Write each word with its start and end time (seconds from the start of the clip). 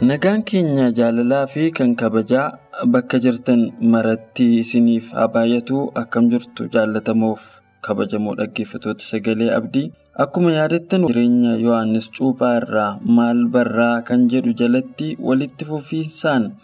Nagaan 0.00 0.40
keenya 0.48 0.88
jaalalaa 0.96 1.44
fi 1.44 1.68
kan 1.76 1.92
kabajaa 1.92 2.56
bakka 2.88 3.20
jirtan 3.20 3.76
maratti 3.92 4.46
isiniif 4.64 5.12
haa 5.12 5.28
baay'atu. 5.28 5.92
Akkam 6.02 6.30
jirtu 6.32 6.62
jaallatamoof 6.74 7.60
kabajamoo 7.84 8.34
dhaggeeffatoota 8.40 9.04
sagalee 9.04 9.50
abdii. 9.58 9.92
Akkuma 10.24 10.52
yaadattan 10.56 11.04
jireenya 11.08 11.52
yohannis 11.64 12.08
cuuphaa 12.16 12.54
irraa 12.60 12.96
maal 13.04 13.44
barraa 13.52 14.00
kan 14.08 14.24
jedhu 14.32 14.52
jalatti 14.60 15.08
walitti 15.28 15.64
fufiinsaan 15.68 16.56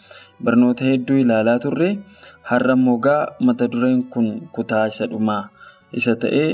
barnoota 0.45 0.89
hedduu 0.89 1.21
ilaalaa 1.25 1.59
turre. 1.65 1.91
Har'a 2.49 2.77
mogaa 2.77 3.37
mata 3.41 3.69
dureen 3.69 4.03
kun 4.13 4.49
kutaa 4.55 4.87
isa 4.93 5.07
dhumaa 5.13 5.43
isa 5.93 6.17
ta'ee 6.23 6.49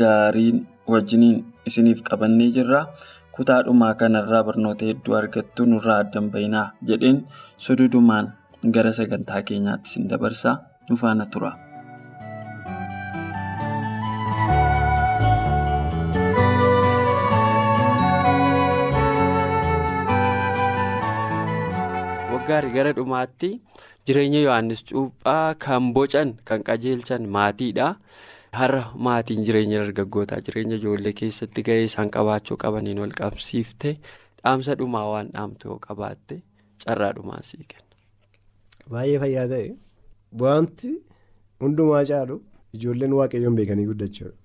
gaariin 0.00 0.66
wajjiniin 0.92 1.42
isiniif 1.66 2.02
qabannee 2.06 2.50
jirra. 2.54 2.86
Kutaa 3.40 3.58
dhumaa 3.66 3.90
kanarraa 4.02 4.42
barnoota 4.48 4.88
hedduu 4.90 5.16
argattu 5.20 5.66
nurraa 5.72 5.98
addan 6.04 6.30
bayinaa 6.36 6.66
jedheen 6.92 7.20
sududumaan 7.66 8.32
gara 8.78 8.92
sagantaa 9.00 9.42
keenyaatti 9.52 9.94
sin 9.96 10.08
dabarsaa 10.14 10.56
nu 10.90 11.00
faana 11.04 11.26
tura. 11.36 11.52
Waggaarii 22.32 22.72
gara 22.74 22.92
dhumaatti 22.96 23.50
jireenya 24.06 24.40
yohannis 24.46 24.82
cuuphaa 24.90 25.54
kan 25.64 25.92
bocan 25.96 26.28
kan 26.48 26.62
qajeelchan 26.68 27.26
maatiidha. 27.36 27.88
Har'a 28.58 28.82
maatiin 29.06 29.44
jireenya 29.46 29.80
dargaggootaa 29.82 30.40
jireenya 30.46 30.76
ijoollee 30.80 31.12
keessatti 31.20 31.62
gahee 31.68 31.84
isaan 31.88 32.10
qabaachuu 32.16 32.56
qabaniin 32.64 32.98
wal 33.02 33.12
qabsiifte 33.20 33.92
dhaamsa 34.42 34.74
dhumaa 34.80 35.04
waan 35.12 35.28
dhaamte 35.36 35.68
yoo 35.68 35.78
qabaatte 35.86 36.38
carraa 36.84 37.12
dhumaa 37.18 37.38
sii 37.50 37.64
kenna. 37.70 37.94
Baay'ee 38.90 39.20
fayyaa 39.24 39.46
ta'e 39.52 39.68
wanti 40.42 40.90
hundumaa 41.64 42.02
caalu 42.10 42.40
ijoolleen 42.78 43.12
waaqayyoon 43.20 43.56
beekanii 43.60 43.86
guddachuudha. 43.92 44.36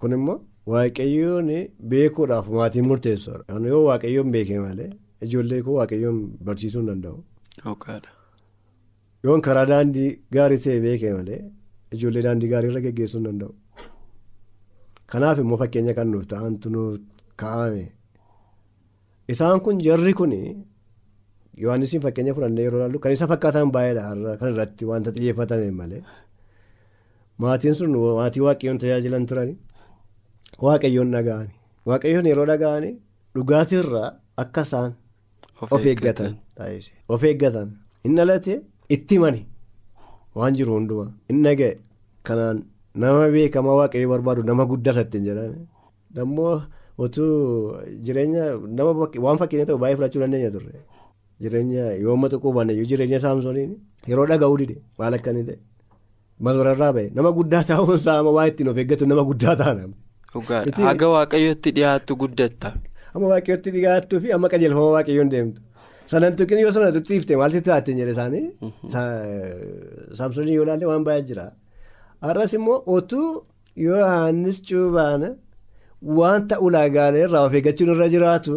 Kun 0.00 0.12
immoo 0.18 0.38
waaqayyoon 0.74 1.50
beekuudhaaf 1.94 2.48
maatiin 2.58 2.86
murteessuudha. 2.90 3.60
Yoo 3.74 3.84
waaqayyoon 3.90 4.32
beekee 4.38 4.58
malee 4.66 4.90
ijoollee 5.28 5.62
koo 5.68 5.74
waaqayyoon 5.80 6.22
barsiisuu 6.44 6.80
hin 6.80 6.88
danda'u. 6.92 7.18
Yoon 9.24 9.40
karaa 9.48 9.66
daandii 9.74 10.10
gaarii 10.36 10.58
ta'e 10.68 10.80
beekee 10.86 11.12
malee. 11.18 11.42
Ijoollee 11.92 12.22
daandii 12.26 12.48
gaarii 12.52 12.70
irra 12.72 12.80
geggeessuu 12.86 13.18
hin 13.20 13.26
danda'u. 13.28 13.54
Kanaaf 15.12 15.38
immoo 15.44 15.58
fakkeenya 15.62 15.94
kan 15.98 16.08
nuuf 16.12 16.26
ta'antu 16.32 16.70
nuuf 16.74 16.98
kaa'ame. 17.42 17.84
Isaan 19.28 19.60
kun 19.60 19.80
jarri 19.86 20.12
kun 20.20 20.32
Yohaannisiin 21.62 22.02
fakkeenya 22.02 22.34
fudhannee 22.34 22.64
yeroo 22.64 22.78
ilaallu 22.80 22.98
kan 23.04 23.12
isa 23.12 23.26
fakkaatan 23.32 23.72
baay'eedha 23.72 24.36
kan 24.40 24.48
irratti 24.52 24.84
wanta 24.90 25.12
xiyyeeffatame 25.16 25.70
malee. 25.80 26.02
Maatiin 27.38 27.74
sun 27.74 27.90
maatii 28.20 28.42
waaqayyoon 28.46 28.78
tajaajilan 28.84 29.26
turani. 29.26 29.54
Waaqayyoon 30.62 31.12
dhaga'ani. 31.16 31.50
Waaqayyoon 31.86 32.26
yeroo 32.30 32.46
dhaga'ani 32.52 32.90
dhugaatirraa 33.34 34.08
akka 34.44 34.62
isaan 34.68 34.92
of 35.70 35.84
eeggatan. 35.86 36.38
Of 37.08 37.22
eeggatan. 37.24 37.68
Inni 38.04 38.16
dhalate 38.20 38.54
itti 38.88 39.18
mani. 39.18 39.46
Waan 40.38 40.54
jiru 40.58 40.74
hundumaa 40.76 41.10
inni 41.30 41.54
ga'e 41.60 41.72
kanaan 42.28 42.62
nama 43.02 43.26
beekamaa 43.34 43.76
waaqayyoo 43.80 44.10
barbaadu 44.14 44.42
nama 44.50 44.64
guddatatti 44.70 45.18
hin 45.18 45.26
jedhame 45.28 45.58
dammoo 46.18 46.54
otuu 47.04 47.28
jireenya 48.06 48.44
nama 48.78 49.08
waan 49.26 49.38
fakkeenya 49.42 49.66
ta'u 49.70 49.78
baay'ee 49.82 49.96
fudhachuu 49.98 50.22
dandeenya 50.24 50.50
turre 50.54 50.80
jireenya 51.42 51.84
yooma 52.04 52.28
xiqqoo 52.32 52.52
baanayyuu 52.58 52.88
jireenya 52.92 53.18
saamsooniin 53.24 53.72
yeroo 54.12 54.26
dhaga'uu 54.32 54.56
dide 54.62 54.76
maal 55.02 55.14
akka 55.18 55.30
inni 55.34 55.44
ta'e 55.50 55.58
mazoorarraa 56.48 56.92
ba'e 56.98 57.06
nama 57.18 57.32
guddaa 57.40 57.62
ta'uun 57.72 57.98
saama 58.06 58.30
waa 58.38 58.46
ittiin 58.52 58.68
of 58.72 58.78
eeggatu 58.84 59.06
nama 59.10 59.24
guddaa 59.30 59.56
ta'an. 59.60 59.92
Haga 60.88 61.08
waaqayyootti 61.14 61.70
dhiyaattu 61.76 62.16
guddatta. 62.22 62.68
Amma 63.14 63.26
waaqayyootti 63.32 63.70
dhiyaattuu 63.74 64.20
fi 64.24 64.32
amma 64.36 64.48
qajeelfama 64.52 64.90
waaqayyoon 64.96 65.30
deemtu. 65.34 65.60
Sanan 66.12 66.36
tukin 66.38 66.58
yoo 66.64 66.72
sana 66.76 66.92
tutti 66.96 67.16
iftee 67.20 67.36
maaltu 67.40 67.60
taate 67.68 67.92
jedhe 67.98 68.12
isaanii 68.16 68.46
saamsoonii 70.18 70.54
yoo 70.58 70.64
ilaalle 70.66 70.86
waan 70.90 71.04
baay'ee 71.08 71.26
jira. 71.30 71.44
Har'as 72.26 72.52
immoo 72.58 72.78
otuu 72.96 73.28
Yohaannis 73.86 74.58
cuuphaan 74.68 75.22
wanta 76.18 76.58
ulaagaalee 76.66 77.22
irraa 77.26 77.44
of 77.48 77.54
eeggachuun 77.58 77.90
irra 77.94 78.08
jiraatu 78.14 78.54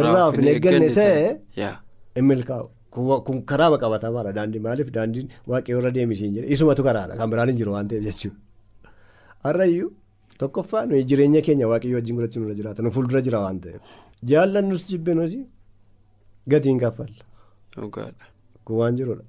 irraa 0.00 0.24
of 0.28 0.34
hin 0.40 0.48
eegganne 0.52 0.88
ta'e 0.98 1.70
hin 2.16 2.24
milkaa'u. 2.30 2.66
Kun 3.26 3.38
karaa 3.50 3.70
qabatamaadha 3.84 4.32
daandii 4.38 4.60
maaliif 4.66 4.90
daandiin 4.96 5.28
waaqayyoo 5.52 5.80
irra 5.82 5.90
deemisiin 5.98 6.34
jedhe 6.36 6.48
isumatu 6.56 6.82
karaadha 6.88 7.16
kan 7.20 7.30
biraan 7.32 7.48
hin 7.52 7.58
jiru 7.60 7.72
waan 7.76 7.88
ta'eef 7.92 8.04
jechuudha. 8.08 8.36
Har'ayyuu 9.46 9.88
tokkoffaa 10.42 10.84
nuyi 10.90 11.04
jireenya 11.12 11.40
keenya 11.48 11.66
waaqayyoo 11.72 11.98
wajjin 12.00 12.16
godhachuun 12.20 12.44
irra 12.46 12.54
jiraata 12.60 12.82
nu 12.86 12.90
fuuldura 12.98 13.20
jira 13.28 13.40
waan 13.46 13.60
ta'eef 13.64 13.80
jaallannus 14.32 14.84
jibbinuusi. 14.92 15.40
Gatiin 16.48 16.78
kaffalla. 16.80 17.24
Kun 18.64 18.76
waan 18.76 18.96
jirudha. 18.96 19.24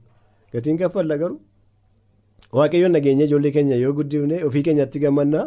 Gatiin 0.53 0.77
kaffalla 0.77 1.17
garuu 1.17 1.41
waaqayyoon 2.53 2.91
nageenya 2.95 3.25
ijoollee 3.25 3.51
keenya 3.51 3.75
yoo 3.75 3.94
guddifne 3.94 4.44
ofii 4.45 4.63
keenyatti 4.63 4.99
gammannaa 4.99 5.45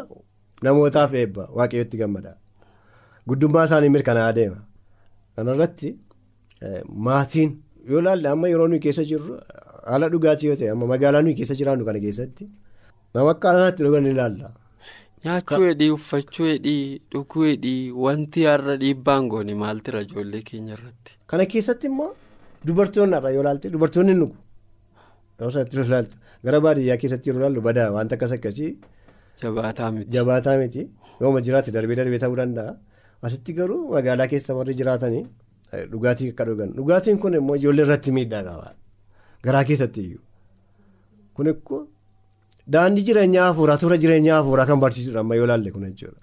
namootaaf 0.62 1.14
eebba 1.14 1.48
waaqayyootti 1.58 1.97
gammada. 2.03 2.36
Guddummaa 3.28 3.64
isaanii 3.64 3.88
mirkanaa 3.97 4.26
adeema. 4.32 4.60
Kanarratti 5.36 5.97
maatiin 7.06 7.50
yoo 7.88 8.00
ilaalle 8.00 8.28
amma 8.28 8.48
yeroo 8.48 8.69
nuyi 8.69 8.80
keessa 8.80 9.04
jirru 9.10 9.38
haala 9.86 10.08
dhugaatii 10.12 10.47
yoo 10.50 10.56
ta'e 10.60 10.70
amma 10.74 10.86
magaalaa 10.92 11.22
nuyi 11.22 11.34
keessa 11.41 11.54
jiraannu 11.60 11.84
kana 11.88 12.00
keessatti 12.04 12.48
nama 13.14 13.30
akka 13.34 13.50
alaatti 13.50 13.82
dhugan 13.84 14.06
ilaalla. 14.12 14.50
Nyaachuu 15.24 15.62
hedhii 15.68 15.90
uffachuu 15.96 16.46
hedhii 16.50 17.00
dhuguu 17.12 17.44
hedhii 17.48 17.90
wanti 18.06 18.42
har'a 18.50 18.74
dhiibbaan 18.82 19.28
goone 19.34 19.54
maaltira 19.62 20.00
ijoollee 20.06 20.42
keenya 20.48 20.74
irratti. 20.76 21.12
Kana 21.26 21.46
keessatti 21.52 21.86
immoo 21.92 22.10
dubartoonni 22.66 23.16
irraa 23.20 23.30
yoo 23.36 23.42
ilaalte 23.44 23.70
dubartoonni 23.76 24.14
nugu 24.14 24.36
gara 26.44 26.60
baadiyyaa 26.66 26.96
keessatti 27.02 27.30
yeroo 27.30 27.40
ilaallu 27.40 27.60
badaa 27.68 27.90
wanta 27.96 28.14
akkas 28.18 28.32
akkasii. 28.36 28.72
Jabaataa 29.42 29.90
miti. 29.92 30.10
Jabaataa 30.16 30.56
miti 30.58 30.82
yooma 31.20 31.41
jiraate 31.46 31.70
darbee 31.76 31.96
darbee 32.00 32.18
ta'uu 32.24 32.36
danda'a 32.42 32.74
asitti 33.22 33.52
garuu 33.58 33.80
magaalaa 33.94 34.27
keessa 34.32 34.54
warri 34.59 34.74
jiraatanii 34.80 35.24
dhugaatii 35.92 36.28
akka 36.34 36.44
dhugan 36.48 36.70
dhugaatiin 36.77 37.18
kun 37.22 37.34
immoo 37.41 37.56
ijoollee 37.60 37.84
irratti 37.86 38.12
miidhaa 38.18 38.42
qaba 38.48 38.74
garaa 39.47 39.65
keessatti 39.70 40.00
iyyuu 40.06 40.22
daandii 42.72 43.05
jireenyaa 43.09 43.47
hafuuraa 43.51 43.77
toora 43.83 43.97
jireenyaa 44.03 44.37
hafuuraa 44.41 44.66
kan 44.71 44.81
barsiisudha 44.84 45.21
amma 45.25 45.34
yoo 45.39 45.45
ilaalle 45.49 45.71
kun 45.75 45.84
jechuudha 45.89 46.21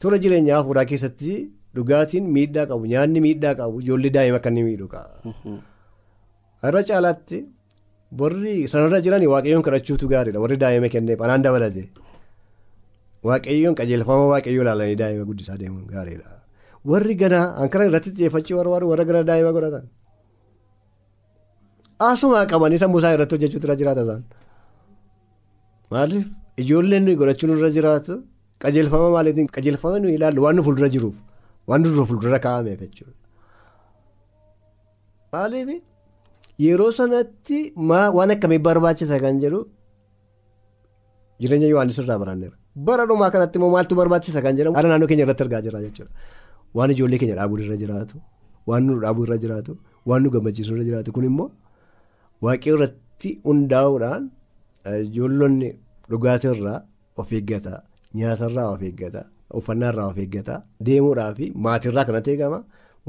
toora 0.00 0.18
jireenyaa 0.24 0.58
hafuuraa 0.62 0.84
keessatti. 0.92 1.36
Dhugaatiin 1.76 2.24
miidhaa 2.34 2.62
qabu 2.68 2.86
nyaanni 2.90 3.20
miidhaa 3.24 3.54
qabu 3.58 3.80
ijoollee 3.82 4.10
daa'ima 4.14 4.36
akka 4.40 4.48
inni 4.52 4.62
miidhu 4.68 4.86
qaba. 4.92 5.20
Irra 6.68 6.80
caalaatti 6.90 7.38
warri 8.20 8.54
sanarra 8.72 9.00
jiran 9.06 9.24
waaqayyoon 9.32 9.64
kadhachuutu 9.66 10.08
gaariidha 10.12 10.40
warri 10.44 10.56
daa'ima 10.62 10.88
kenneef 10.94 11.20
anaan 11.26 11.42
dabalate 11.46 11.82
waaqayyoon 13.28 13.74
qajeelfama 13.80 14.24
waaqayyoo 14.32 14.64
ilaalanii 14.64 14.96
daa'ima 15.02 15.24
guddisaa 15.28 15.58
deemuun 15.60 15.84
gaariidha. 15.92 16.30
Warri 16.92 17.14
ganaa 17.22 17.44
hankara 17.60 17.84
irratti 17.90 18.10
xiyyeeffachuu 18.16 18.56
warra 18.60 18.86
warra 18.92 19.04
gara 19.10 19.22
daa'ima 19.32 19.52
godhatan. 19.58 19.84
Asuma 22.08 22.40
qabanii 22.52 22.78
sammuu 22.82 23.00
isaa 23.04 23.12
irratti 23.16 23.34
hojjechuutu 23.36 23.66
irra 23.68 23.76
jiraata 23.82 24.02
isaan. 24.08 24.22
Maaliif 25.94 26.26
ijoolleen 26.62 27.04
nuyi 27.06 27.16
godhachuun 27.20 27.52
irra 27.56 27.70
jiraatu 27.76 28.14
qajeelfama 28.64 29.08
maaliitiin 29.16 29.48
qajeelfama 29.56 29.98
nuyi 30.04 30.14
ilaallu 30.18 30.40
waan 30.44 30.56
nu 30.58 30.62
fuuldura 30.66 30.88
jiruuf. 30.94 31.16
Waan 31.68 31.82
dura 31.84 32.04
fuuldura 32.10 32.38
kaa'ameef 32.46 32.80
jechuudha. 32.84 33.14
Maaliif 35.32 35.68
yeroo 36.66 36.90
sanatti 36.98 37.58
waan 38.18 38.30
akkamii 38.34 38.58
barbaachisa 38.68 39.18
kan 39.24 39.40
jedhu 39.44 39.60
jireenya 41.40 41.68
Yohaannis 41.72 41.98
irraa 42.02 42.18
baranneera. 42.22 42.56
Bara 42.86 43.04
dhumaa 43.08 43.30
kanatti 43.34 43.56
immoo 43.58 43.70
maaltu 43.76 43.94
barbaachisa 44.00 44.40
kan 44.44 44.56
jedhamu 44.58 44.76
haala 44.76 44.88
naannoo 44.92 45.08
keenya 45.10 45.24
irratti 45.26 45.42
argaa 45.46 45.62
jirra 45.66 45.80
jechuudha. 45.86 46.12
waan 46.76 46.90
ijoollee 46.94 47.18
keenya 47.20 47.36
dhaabuun 47.38 47.60
irra 47.64 47.76
jiraatu 47.82 48.16
waan 48.70 48.82
nu 48.86 48.94
dhaabuu 49.02 49.24
irra 49.26 49.36
jiraatu 49.44 49.72
waan 50.10 50.22
nu 50.24 50.30
gammachiisuu 50.34 50.74
irra 50.76 50.84
jiraatu 50.88 51.10
kun 51.16 51.24
immoo 51.28 51.46
waaqayyo 52.46 52.74
irratti 52.78 53.30
hundaa'uudhaan 53.48 54.22
ijoollonni 55.06 55.70
dhugaatirraa 56.10 56.78
of 57.22 57.32
eeggata 57.38 57.82
nyaatarraa 58.20 58.68
of 58.74 58.82
eeggata 58.88 59.22
uffannaarraa 59.60 60.06
of 60.12 60.18
eeggata 60.24 60.54
deemuudhaa 60.88 61.30
fi 61.38 61.52
maatirraa 61.66 62.04
kanatti 62.08 62.30
eegama. 62.34 62.58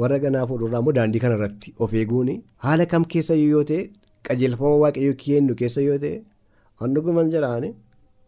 Warra 0.01 0.19
ganaa 0.24 0.45
fuuldurraa 0.50 0.79
immoo 0.81 0.91
daandii 1.00 1.19
kanarratti 1.25 1.74
of 1.83 1.94
eeguun 2.00 2.29
haala 2.65 2.85
kam 2.91 3.06
keessa 3.13 3.35
yoo 3.44 3.63
ta'e 3.69 3.89
qajeelfama 4.27 4.75
waaqayyo 4.83 5.13
kennu 5.24 5.56
keessa 5.62 5.81
yoo 5.88 5.97
ta'e 6.03 6.15
handuguman 6.81 7.29
jedhaani. 7.35 7.69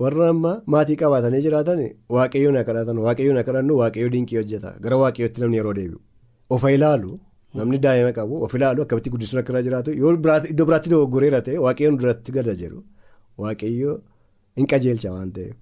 warra 0.02 0.28
amma 0.32 0.52
maatii 0.74 0.96
qabaatanii 1.00 1.42
jiraatan 1.46 1.80
waaqayyoon 2.16 2.56
haa 2.58 2.64
kadhatan 2.68 2.98
waaqayyoon 3.06 3.36
haa 3.40 3.44
kadhannu 3.48 3.74
waaqayyoo 3.82 4.12
dinqii 4.14 4.38
hojjeta. 4.40 4.70
Gara 4.84 4.98
waaqayyootti 5.02 5.42
namni 5.42 5.58
yeroo 5.60 5.74
deebi'u. 5.80 6.00
Ofa 6.56 6.72
ilaalu 6.76 7.12
namni 7.60 7.78
daa'ima 7.86 8.12
qabu 8.18 8.38
of 8.46 8.54
ilaalu 8.60 8.82
akkamitti 8.86 9.10
guddisuun 9.16 9.40
akka 9.42 9.52
irra 9.54 9.62
jiraatu? 9.68 9.92
Yoo 10.02 10.14
iddoo 10.52 10.66
biraatti 10.70 10.90
dogoggoreera 10.94 11.42
ta'e 11.48 11.58
waaqayyoon 11.66 11.98
duratti 12.04 12.32
gada 12.38 12.54
jedhu 12.62 12.80
waaqayyoo 13.44 13.98
hin 14.58 14.68
qajeelcha 14.74 15.14
waan 15.16 15.32
ta'eef 15.38 15.56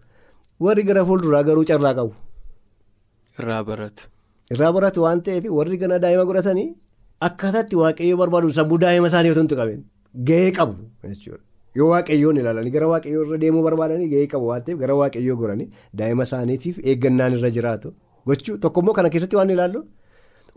warri 0.68 0.83
gara 0.91 1.06
fuulduraa 1.09 1.44
garuu 1.50 1.65
carraa 1.71 1.95
qabu. 2.00 2.13
irraa 3.39 3.63
baratu. 3.71 4.09
irraa 4.53 4.71
baratu 4.77 5.01
waan 5.07 5.21
ta'eef 5.27 5.50
warri 5.59 5.77
gana 5.83 6.00
daa'ima 6.06 6.25
godhatanii 6.29 6.69
akkaataatti 7.29 7.75
waaqayyoo 7.83 8.21
barbaadu 8.24 8.53
sammuu 8.59 8.79
daa'ima 8.85 9.12
isaanii 9.13 9.35
otoo 9.35 9.65
hin 9.74 9.83
gahee 10.29 10.51
qabu 10.59 10.75
jechuudha. 11.03 11.44
yoo 11.77 11.89
waaqayyoon 11.94 12.38
ilaalanii 12.41 12.74
gara 12.75 12.88
waaqayyoo 12.94 13.24
irra 13.27 13.38
deemuu 13.44 13.63
barbaadanii 13.68 14.09
gahee 14.13 14.27
qabu 14.33 14.47
waan 14.51 14.63
ta'eef 14.68 14.80
gara 14.83 14.95
waaqayyoo 15.01 15.38
goranii 15.41 15.68
daa'ima 16.01 16.27
isaaniitiif 16.30 16.80
eeggannaan 16.94 17.38
irra 17.39 17.51
jiraatu 17.57 17.94
gochuu 18.31 18.57
tokkommoo 18.63 18.95
kana 19.00 19.12
keessatti 19.15 19.39
waan 19.39 19.53
ilaallu 19.56 19.81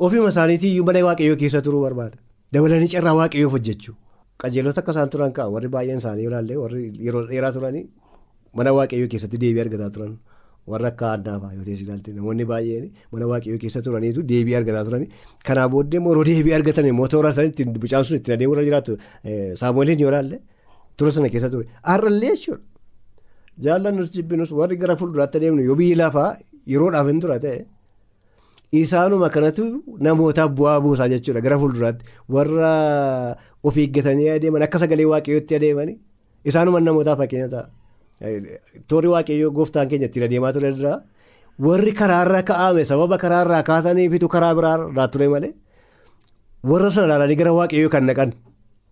ofiima 0.07 0.31
isaaniitii 0.35 0.71
iyyuu 0.75 0.87
mana 0.91 1.03
waaqayyoo 1.09 1.41
keessa 1.43 1.63
turuu 1.67 1.83
barbaada 1.87 2.17
dabalanii 2.57 2.93
carraa 2.95 3.15
waaqayyoof 3.21 3.53
hojjechuu 3.57 3.95
qajeelota 4.43 4.81
akka 4.83 4.93
isaan 4.97 5.11
turan 5.15 5.33
ka'a 5.37 5.49
warri 5.55 5.69
baay'een 5.75 5.99
isaanii 6.03 6.27
ilaallee 6.31 6.59
warri 6.65 6.83
yeroo 7.07 7.23
dheeraa 7.31 7.53
turanii 7.57 7.85
mana 8.59 8.71
waaqayyoo 8.79 9.09
keessatti 9.13 9.39
deebii 9.45 9.63
argataa 9.67 9.91
turan. 9.97 10.13
Warra 10.71 10.89
akka 10.93 11.07
addaafaa 11.17 11.53
yoo 11.57 11.65
ta'es 11.67 11.81
ilaalte 11.85 12.11
namoonni 12.19 12.45
baay'een 12.53 12.87
mana 13.13 13.27
waaqayyoo 13.33 13.59
keessa 13.63 13.83
turaniitu 13.87 14.23
deebii 14.33 14.57
argataa 14.61 14.85
turanii. 14.89 15.09
Kanaa 15.47 15.69
booddee 15.75 16.01
yeroo 16.07 16.25
deebii 16.31 16.55
argatan 16.59 16.89
motora 17.03 17.31
isaanii 17.35 17.67
bicaan 17.85 18.05
sun 18.05 18.17
ittiin 18.21 18.35
adeemuu 18.37 18.55
irra 18.57 18.65
jiraatu 18.69 18.93
saamu'eeliin 19.63 20.01
yoo 20.05 20.11
ilaalle. 20.15 20.39
tura 21.01 21.11
sana 21.17 21.29
keessa 21.33 21.49
ture. 21.53 21.65
Har'allee 21.89 22.31
jechuudha. 22.35 22.61
Jaallan 23.65 23.95
nuti 23.99 24.13
jibbinus 24.17 24.51
warri 24.59 24.77
gara 24.83 24.97
fuulduraatti 25.01 25.39
adeemnu 25.41 25.63
yoo 25.69 25.77
biyyi 25.81 25.95
lafaa 26.01 26.31
yeroodhaaf 26.73 27.07
hin 27.11 27.21
tura 27.25 27.37
ta'e 27.45 27.59
isaanuma 28.81 29.29
kanatu 29.37 29.65
namootaaf 30.07 30.51
bu'aa 30.59 30.81
buusaa 30.85 31.09
jechuudha 31.13 31.41
gara 31.47 31.59
fuulduraatti. 31.63 32.05
Warra 32.35 32.73
of 33.65 33.77
eeggatanii 33.83 34.29
adeeman 34.37 34.63
akka 34.67 34.79
sagalee 34.83 35.07
waaqayyootti 35.13 35.55
adeemanii 35.61 35.97
isaanuma 36.49 36.81
namootaaf 36.81 37.19
fakkeenya 37.23 37.49
ta'a. 37.55 37.67
Toorri 38.89 39.09
waaqayyoo 39.15 39.51
gooftaan 39.59 39.89
keenya 39.91 40.07
ittiin 40.11 40.25
adeemaa 40.29 40.53
ture 40.57 40.69
irraa 40.75 40.99
warri 41.67 41.93
karaarra 42.01 42.43
ka'ame 42.51 42.85
sababa 42.91 43.17
karaarraa 43.25 43.63
kaasaniifitu 43.71 44.29
karaa 44.35 44.55
biraarraa 44.59 45.09
ture 45.15 45.29
malee 45.35 45.53
warra 46.71 46.91
sana 46.95 47.07
ilaalanii 47.09 47.37
gara 47.41 47.53
waaqayyoo 47.61 47.91
kan 47.95 48.05
naqan 48.11 48.31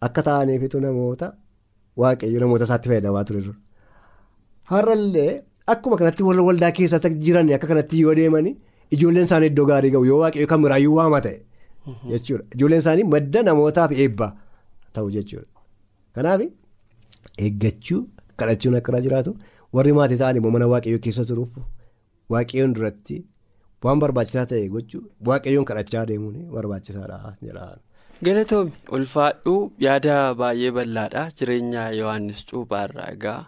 akka 0.06 0.22
ta'aniifitu 0.28 0.80
namoota. 0.86 1.28
waaqayyo 2.02 2.40
namoota 2.42 2.64
isaatti 2.68 2.88
fayyadamaa 2.90 3.24
ture 3.28 3.40
dura 3.44 3.56
har'allee 4.70 5.30
akkuma 5.72 5.96
kanatti 6.00 6.22
warra 6.28 6.42
waldaa 6.48 6.72
keessatti 6.78 7.14
jiran 7.26 7.48
akka 7.56 7.66
kanatti 7.70 8.00
yoo 8.04 8.14
deemanii 8.18 8.54
ijoolleen 8.96 9.24
isaanii 9.28 9.48
iddoo 9.52 9.66
gaarii 9.70 9.90
ga'u. 9.94 10.04
Yoo 10.10 10.18
waaqayyo 10.22 10.46
kan 10.52 10.62
biraayyuu 10.64 10.94
waama 10.98 11.20
ta'e 11.20 11.36
jechuudha. 12.12 12.44
Ijoolleen 12.54 12.80
isaanii 12.84 13.04
madda 13.14 13.42
namootaaf 13.48 13.92
eebbaa 14.04 14.30
ta'u 14.98 15.10
jechuudha 15.16 15.48
kanaaf 16.18 16.42
eeggachuu 17.46 18.00
kadhachuun 18.42 18.76
akka 18.82 19.00
jiraatu 19.08 19.32
warri 19.78 19.92
maatii 19.98 20.18
ta'an 20.22 20.36
immoo 20.42 20.50
mana 20.58 20.66
waaqayyoo 20.74 21.02
keessa 21.08 21.24
turuuf 21.32 21.52
waaqayyoon 22.34 22.74
duratti 22.78 23.18
waan 23.86 24.00
barbaachisaa 24.04 24.46
ta'e 24.54 24.68
gochuu 24.76 25.02
waaqayyoon 25.30 25.64
kadhachaa 25.72 26.06
deemuun 26.10 26.38
barbaachisaadha 26.54 27.34
jedhaan. 27.42 27.78
galatoomii 28.26 28.72
ulfaadhuu 28.96 29.60
yaada 29.86 30.16
baay'ee 30.40 30.70
bal'aadha 30.78 31.22
jireenya 31.40 31.84
yohannis 31.98 32.40
cuuphaarraa 32.50 33.06
egaa 33.16 33.40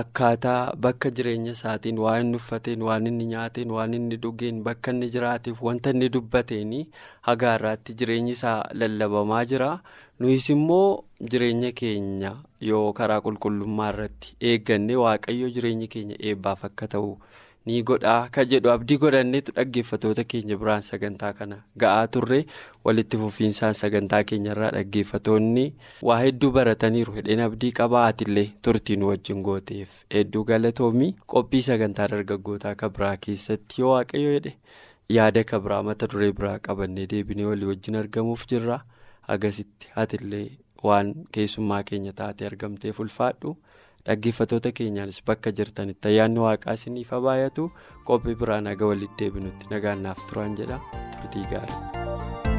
akkaataa 0.00 0.60
bakka 0.84 1.10
jireenya 1.16 1.52
isaatiin 1.56 1.98
waan 2.04 2.20
inni 2.26 2.36
uffateen 2.42 2.82
waan 2.88 3.06
inni 3.10 3.26
nyaateen 3.32 3.70
waan 3.76 3.94
inni 3.98 4.16
dhugeen 4.22 4.62
bakka 4.68 4.90
inni 4.94 5.08
jiraateef 5.16 5.62
wanta 5.66 5.90
inni 5.96 6.08
dubbateen 6.16 6.72
hagaarraatti 7.28 7.94
jireenyi 8.00 8.32
isaa 8.38 8.56
lallabamaa 8.82 9.44
jira 9.52 9.70
nuyis 10.20 10.48
immoo 10.54 11.04
jireenya 11.30 11.72
keenya 11.80 12.32
yoo 12.60 12.92
karaa 12.98 13.20
qulqullummaa 13.26 13.88
irratti 13.94 14.36
eegganne 14.50 14.96
waaqayyo 15.04 15.50
jireenyi 15.56 15.88
keenya 15.96 16.16
eebbaaf 16.20 16.64
akka 16.70 16.86
ta'u. 16.96 17.16
ni 17.66 17.82
godhaa. 17.88 18.28
Ka 18.28 18.42
jedhu 18.44 18.68
abdii 18.70 18.96
godhanneetu 19.02 19.52
dhaggeeffatoota 19.56 20.24
keenya 20.32 20.56
biraan 20.62 20.82
sagantaa 20.88 21.30
kana 21.38 21.56
ga'aa 21.82 22.06
turre 22.16 22.40
walitti 22.88 23.16
fufiinsaan 23.20 23.72
sagantaa 23.78 24.20
keenyarraa 24.30 24.68
dhaggeeffatoonni 24.76 25.64
waa 26.08 26.18
hedduu 26.22 26.50
barataniiru. 26.56 27.14
Hedheen 27.16 27.40
abdii 27.46 27.72
qabaa 27.78 28.04
atillee 28.10 28.46
turtiin 28.68 29.02
wajjin 29.08 29.40
gooteef. 29.46 29.94
Hedduu 30.14 30.44
galatoomii 30.50 31.14
qophii 31.34 31.62
sagantaa 31.70 32.08
dargaggootaa 32.14 32.74
kabraa 32.82 33.16
keessatti 33.28 33.80
yoo 33.80 33.94
waaqayyo 33.94 34.34
jedhe 34.36 34.52
yaada 35.18 35.44
kabraa 35.54 35.82
mata 35.88 36.06
duree 36.16 36.32
biraa 36.42 36.58
qabannee 36.68 37.06
deebinee 37.14 37.44
walii 37.52 37.70
wajjin 37.72 37.96
argamuuf 38.02 38.44
jirra 38.52 38.82
agasitti 39.28 39.86
atillee 39.96 40.46
waan 40.84 41.14
keessummaa 41.32 41.82
keenya 41.90 42.12
taate 42.12 42.46
argamteef 42.46 43.00
ulfaadhu. 43.00 43.56
dhaggeeffatoota 44.06 44.70
keenyaanis 44.78 45.20
bakka 45.28 45.50
jirtanitti 45.58 46.08
ayyaanni 46.10 46.40
waaqaa 46.46 46.74
isiniif 46.78 47.10
baay'atu 47.26 47.64
qophii 48.10 48.34
biraan 48.42 48.66
haga 48.72 48.86
walitti 48.90 49.16
deebinutti 49.24 49.70
nagaannaaf 49.74 50.20
turan 50.32 50.56
jedha 50.60 50.78
turtii 51.20 51.46
gaarii. 51.54 52.53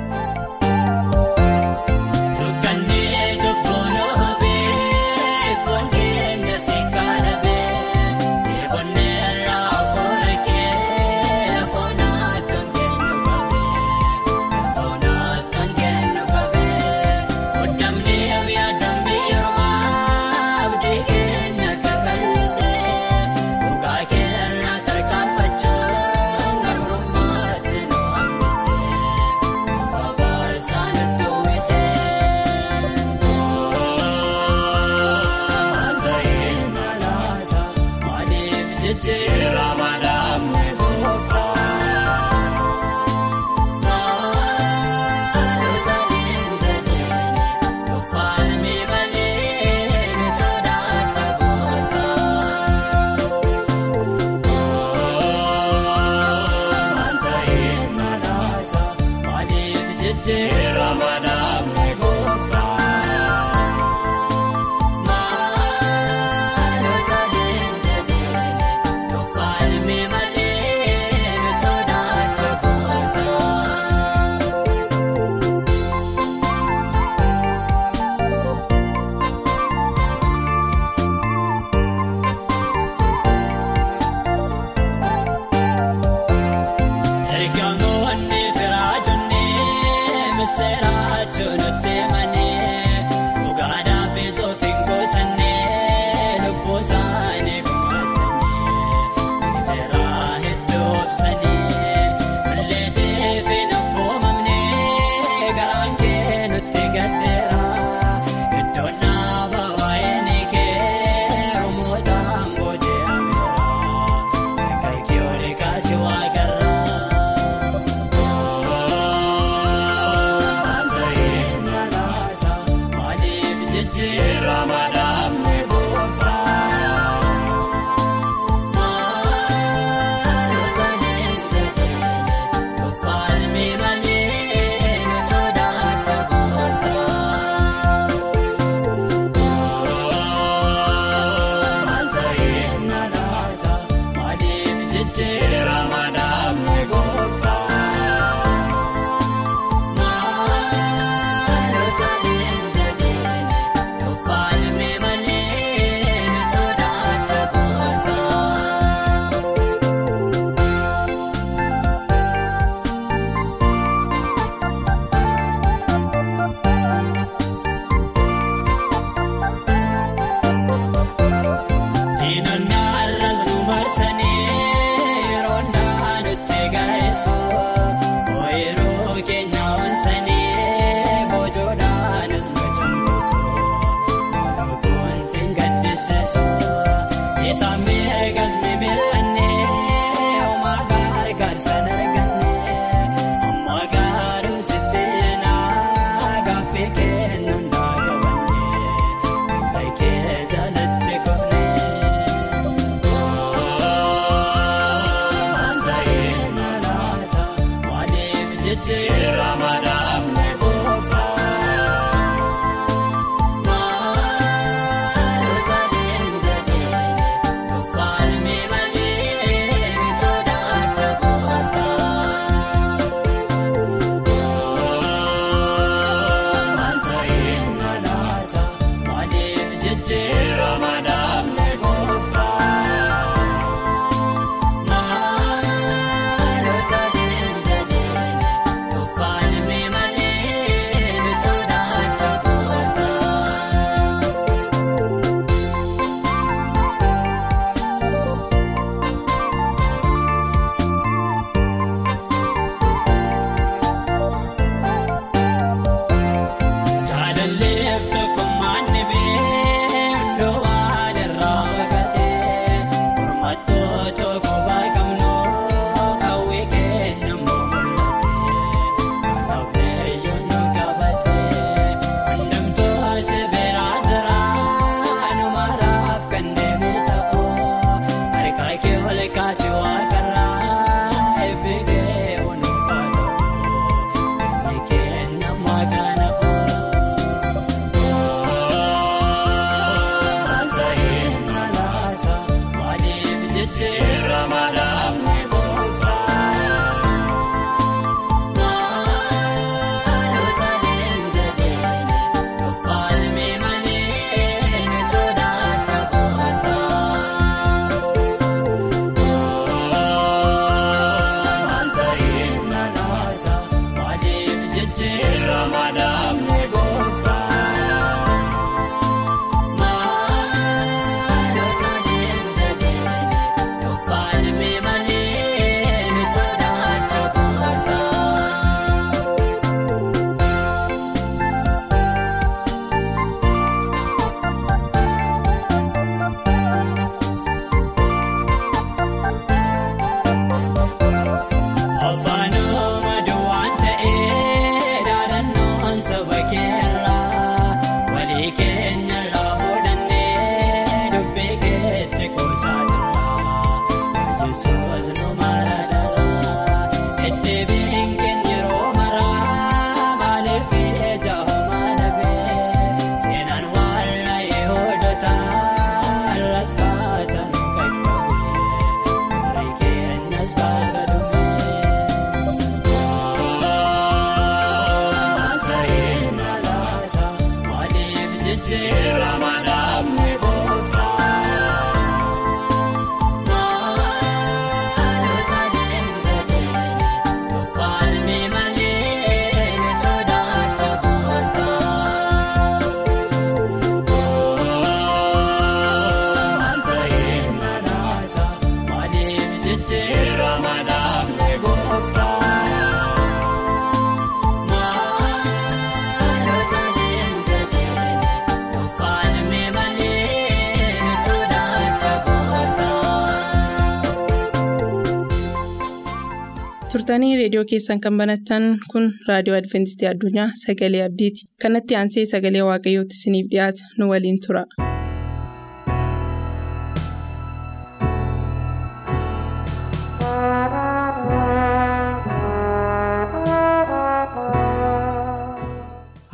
Turtanii 416.95 417.29
reediyoo 417.37 417.63
keessan 417.71 418.01
kan 418.05 418.19
banattan 418.21 418.67
kun 418.91 419.07
raadiyoo 419.29 419.57
adventistii 419.61 420.09
addunyaa 420.11 420.47
sagalee 420.63 421.03
abdiiti 421.07 421.47
kanatti 421.65 421.99
aansee 422.01 422.25
sagalee 422.33 422.65
waaqayyootti 422.71 423.19
isiniif 423.21 423.51
dhiyaata 423.55 423.91
nu 423.97 424.11
waliin 424.13 424.39
tura. 424.47 424.65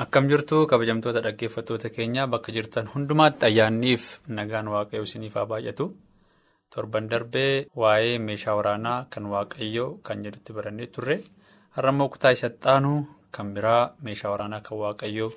akkam 0.03 0.27
jirtu 0.31 0.57
kabajamtoota 0.71 1.21
dhaggeeffattoota 1.25 1.89
keenya 1.97 2.23
bakka 2.33 2.51
jirtan 2.55 2.89
hundumaatti 2.93 3.45
ayyaanniif 3.49 4.05
nagaan 4.39 4.67
waaqayyoo 4.75 5.07
isiniif 5.09 5.35
haa 5.39 5.45
baay'atu. 5.51 5.85
Torban 6.73 7.07
darbee 7.11 7.67
waa'ee 7.81 8.17
meeshaa 8.27 8.55
waraanaa 8.59 8.99
kan 9.13 9.25
waaqayyoo 9.33 9.89
kan 10.07 10.23
jedhutti 10.25 10.53
barannee 10.57 10.87
turre 10.95 11.17
har'ammoo 11.77 12.09
kutaa 12.13 12.31
isa 12.37 12.49
xaanu 12.63 12.93
kan 13.35 13.53
biraa 13.55 13.83
meeshaa 14.05 14.31
waraanaa 14.33 14.61
kan 14.67 14.77
waaqayyoo 14.83 15.31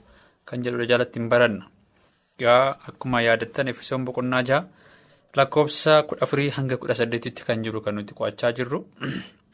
kan 0.49 0.63
jedhudha 0.65 0.87
jalatti 0.93 1.19
hin 1.21 1.29
baranna. 1.33 1.65
Egaa 2.39 2.65
akkuma 2.89 3.21
yaadattan 3.27 3.69
efesoon 3.73 4.05
boqonnaa 4.07 4.43
jaha 4.49 4.65
lakkoofsa 5.37 6.03
kudha 6.09 6.23
afurii 6.27 6.51
hanga 6.57 6.77
kudha 6.83 6.95
saddeetitti 7.01 7.43
kan 7.47 7.63
jiru 7.65 7.81
kan 7.85 7.95
nuti 7.99 8.15
qo'achaa 8.19 8.53
jirru 8.59 8.81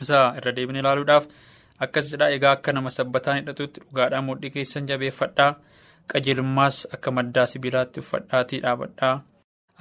isa 0.02 0.18
irra 0.38 0.52
deebinee 0.56 0.80
ilaaluudhaaf 0.84 1.26
akkas 1.86 2.10
jedhaa 2.12 2.28
egaa 2.36 2.52
akka 2.56 2.72
nama 2.76 2.90
sabbataan 2.98 3.38
hidhatutti 3.40 3.80
dhugaadhaan 3.84 4.24
mudhii 4.28 4.50
keessan 4.56 4.88
jabeeffadhaa 4.90 5.50
qajeelummaas 6.12 6.76
akka 6.96 7.10
maddaa 7.18 7.46
sibiilaatti 7.52 8.00
uffadhaatii 8.04 8.60
dhaabadhaa. 8.64 9.14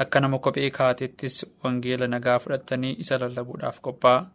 Akka 0.04 0.20
nama 0.24 0.40
kophee 0.46 0.70
kaateettis 0.78 1.36
wangeela 1.64 2.08
nagaa 2.08 2.40
fudhattanii 2.44 2.96
isa 3.04 3.18
lallabuudhaaf 3.22 3.80
qophaa'a. 3.88 4.26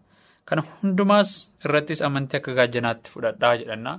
Kana 0.49 0.63
hundumaas 0.71 1.31
irrattis 1.65 2.03
amantii 2.09 2.37
akka 2.41 2.53
gaachanaatti 2.59 3.11
fudhadhaa 3.15 3.53
jedhanna. 3.61 3.93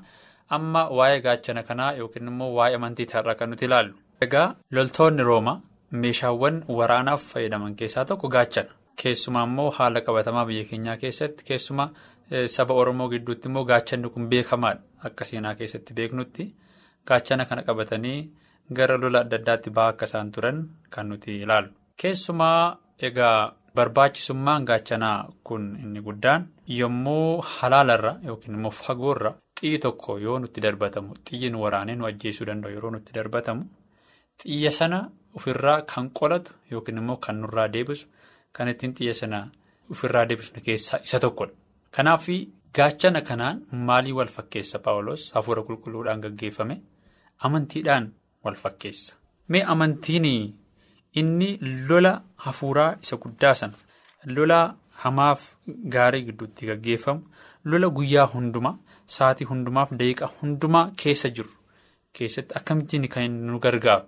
Amma 0.57 0.81
waa'ee 0.97 1.21
gaachana 1.27 1.63
kanaa 1.69 1.91
yookiin 1.99 2.27
immoo 2.31 2.51
waa'ee 2.57 2.75
amantii 2.79 3.07
irraa 3.19 3.35
kan 3.39 3.49
nuti 3.49 3.65
ilaallu. 3.69 3.93
Egaa 4.25 4.47
loltoonni 4.71 5.23
Rooma 5.29 5.53
meeshaawwan 6.01 6.63
waraanaaf 6.79 7.23
fayyadaman 7.33 7.75
keessaa 7.79 8.05
tokko 8.11 8.27
gaachana. 8.35 8.69
Keessumaa 9.01 9.43
immoo 9.49 9.69
haala 9.77 10.01
qabatamaa 10.07 10.45
biyya 10.49 10.65
keenyaa 10.69 10.97
keessatti 10.97 11.43
keessumaa 11.49 11.89
saba 12.55 12.73
Oromoo 12.81 13.09
gidduutti 13.09 13.49
immoo 13.49 13.63
gaachanni 13.71 14.09
kun 14.09 14.27
beekamaadha. 14.29 14.81
Akka 15.07 15.25
seenaa 15.29 15.55
keessatti 15.55 15.93
beeknutti 15.93 16.45
gaachana 17.07 17.45
kana 17.45 17.61
qabatanii. 17.63 18.19
Gara 18.77 18.97
lola 18.97 19.19
adda 19.25 19.35
addaatti 19.41 19.69
ba'aa 19.77 19.89
akka 19.93 20.05
isaan 20.09 20.31
turan 20.31 20.57
kan 20.89 21.07
nuti 21.09 21.41
ilaallu. 21.43 21.69
Keessumaa 22.01 22.77
egaa 23.07 23.53
barbaachisummaan 23.75 24.65
gaachanaa 24.69 25.27
kun 25.43 25.63
inni 25.83 26.01
guddaan 26.07 26.47
yommuu 26.79 27.41
halaalarra 27.53 28.13
yookiin 28.27 28.55
immoo 28.57 28.71
fagoorra 28.81 29.31
xiyyi 29.59 29.79
tokko 29.85 30.17
yoo 30.25 30.39
nutti 30.39 30.61
darbatamu 30.65 31.13
xiyyi 31.29 31.49
nu 31.51 31.61
waraanee 31.63 31.95
nu 31.95 32.05
ajjeesuu 32.09 32.47
danda'u 32.49 32.71
yeroo 32.75 32.91
nutti 32.95 33.13
darbatamu 33.17 33.63
xiyya 34.41 34.71
sana 34.79 34.99
ofirraa 35.37 35.79
kan 35.91 36.09
qolatu 36.19 36.53
yookiin 36.71 36.97
immoo 37.01 37.17
kan 37.25 37.35
nurraa 37.41 37.67
deebisu 37.73 38.07
kan 38.55 38.67
ittiin 38.73 38.93
xiyya 38.97 39.13
sana 39.21 39.39
ofirraa 39.91 40.25
deebisnu 40.29 40.61
keessaa 40.67 40.99
isa 41.05 41.19
tokkodha. 41.19 41.53
Kanaaf 41.95 42.25
gaachana 42.75 43.21
kanaan 43.21 43.57
maalii 43.87 44.11
wal 44.17 44.27
fakkeessa 44.35 44.79
Paawulos 44.85 45.31
hafuura 45.35 45.61
qulqulluudhaan 45.67 46.21
gaggeeffame 46.23 46.75
amantiidhaan 47.45 48.05
wal 48.45 48.55
fakkeessa. 48.63 49.15
Mee 49.49 49.63
amantiin 49.73 50.25
inni 51.19 51.49
lola 51.89 52.13
hafuuraa 52.45 52.95
isa 53.03 53.17
guddaa 53.23 53.53
sana 53.55 53.77
lola 54.37 54.59
hamaaf 55.03 55.41
gaarii 55.95 56.23
gidduutti 56.27 56.65
gaggeeffamu 56.69 57.21
lola 57.71 57.87
guyyaa 57.97 58.27
hundumaa 58.33 58.75
sa'atii 59.17 59.47
hundumaaf 59.51 59.91
daqiiqa 59.99 60.29
hundumaa 60.41 60.85
keessa 61.03 61.29
jiru 61.29 61.51
keessatti 62.17 62.55
akkamittiin 62.59 63.07
kan 63.13 63.31
nu 63.47 63.59
gargaaru. 63.59 64.05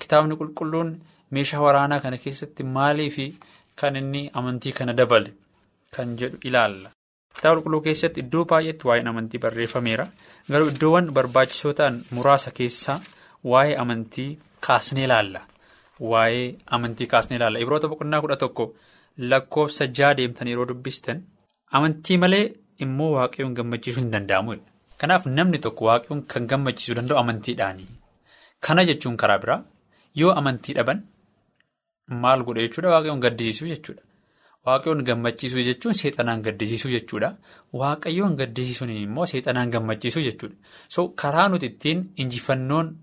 Kitaabni 0.00 0.36
qulqulluun 0.40 0.90
meeshaa 1.30 1.60
waraanaa 1.66 2.00
kana 2.04 2.18
keessatti 2.24 2.62
maalii 2.76 3.10
fi 3.16 3.26
kan 3.80 3.96
inni 4.00 4.30
amantii 4.40 4.72
kana 4.78 4.92
dabale 4.98 5.30
kan 5.96 6.16
jedhu 6.20 6.38
ilaalla. 6.44 6.90
Kitaaba 7.36 7.56
qulqulluu 7.60 7.80
keessatti 7.86 8.20
iddoo 8.24 8.44
baay'eetti 8.50 8.86
waa'een 8.88 9.08
amantii 9.12 9.40
barreeffameera. 9.44 10.06
Garuu 10.52 10.68
iddoowwan 10.72 11.10
barbaachisoo 11.16 11.72
ta'an 11.78 11.96
muraasa 12.16 12.50
keessaa 12.58 13.00
waa'ee 13.44 13.76
amantii 13.82 14.38
kaasnee 14.66 15.04
ilaalla. 15.08 15.40
Waa'ee 16.10 16.46
amantii 16.76 17.06
kaasnee 17.12 17.36
ilaalla. 17.38 17.58
Ibroota 17.64 17.88
boqonnaa 17.88 18.20
kudha 18.20 18.36
tokko 18.44 18.64
lakkoofsa 19.18 19.86
ja'a 19.98 20.14
deemtan 20.16 20.48
yeroo 20.52 20.68
dubbistan 20.68 21.22
amantii 21.78 22.18
malee 22.22 22.44
immoo 22.86 23.10
waaqayyoon 23.16 23.54
gammachiisuu 23.58 24.00
hin 24.02 24.10
danda'amu. 24.16 24.56
Kanaaf 25.00 25.26
namni 25.26 25.58
tokko 25.66 25.84
waaqayyoon 25.90 26.22
kan 26.32 26.46
gammachiisuu 26.50 26.94
danda'u 26.98 27.18
amantiidhaani. 27.22 27.86
Kana 28.60 28.84
jechuun 28.88 29.16
karaa 29.22 29.38
biraa 29.44 29.62
yoo 30.20 30.32
amantii 30.40 30.74
dhaban 30.78 31.00
maal 32.22 32.42
godha 32.46 32.60
jechuudha 32.66 32.90
waaqayyoon 32.94 33.20
gaddisiisuu 33.24 33.68
jechuudha. 33.72 34.02
Waaqayyoon 34.66 35.04
gammachiisuu 35.08 35.62
jechuun 35.68 35.94
seexanaan 36.00 36.42
gaddisiisuu 36.46 36.90
jechuudha. 36.94 37.28
Waaqayyoon 37.80 38.36
gaddisiisuun 38.40 38.90
immoo 38.90 39.26
seexanaan 39.32 39.70
gammachiisuu 39.74 40.22
jechuudha. 40.28 40.56
So 40.88 41.08
karaa 41.08 41.48
nuti 41.48 41.66
ittiin 41.72 42.00
injifannoon 42.22 42.96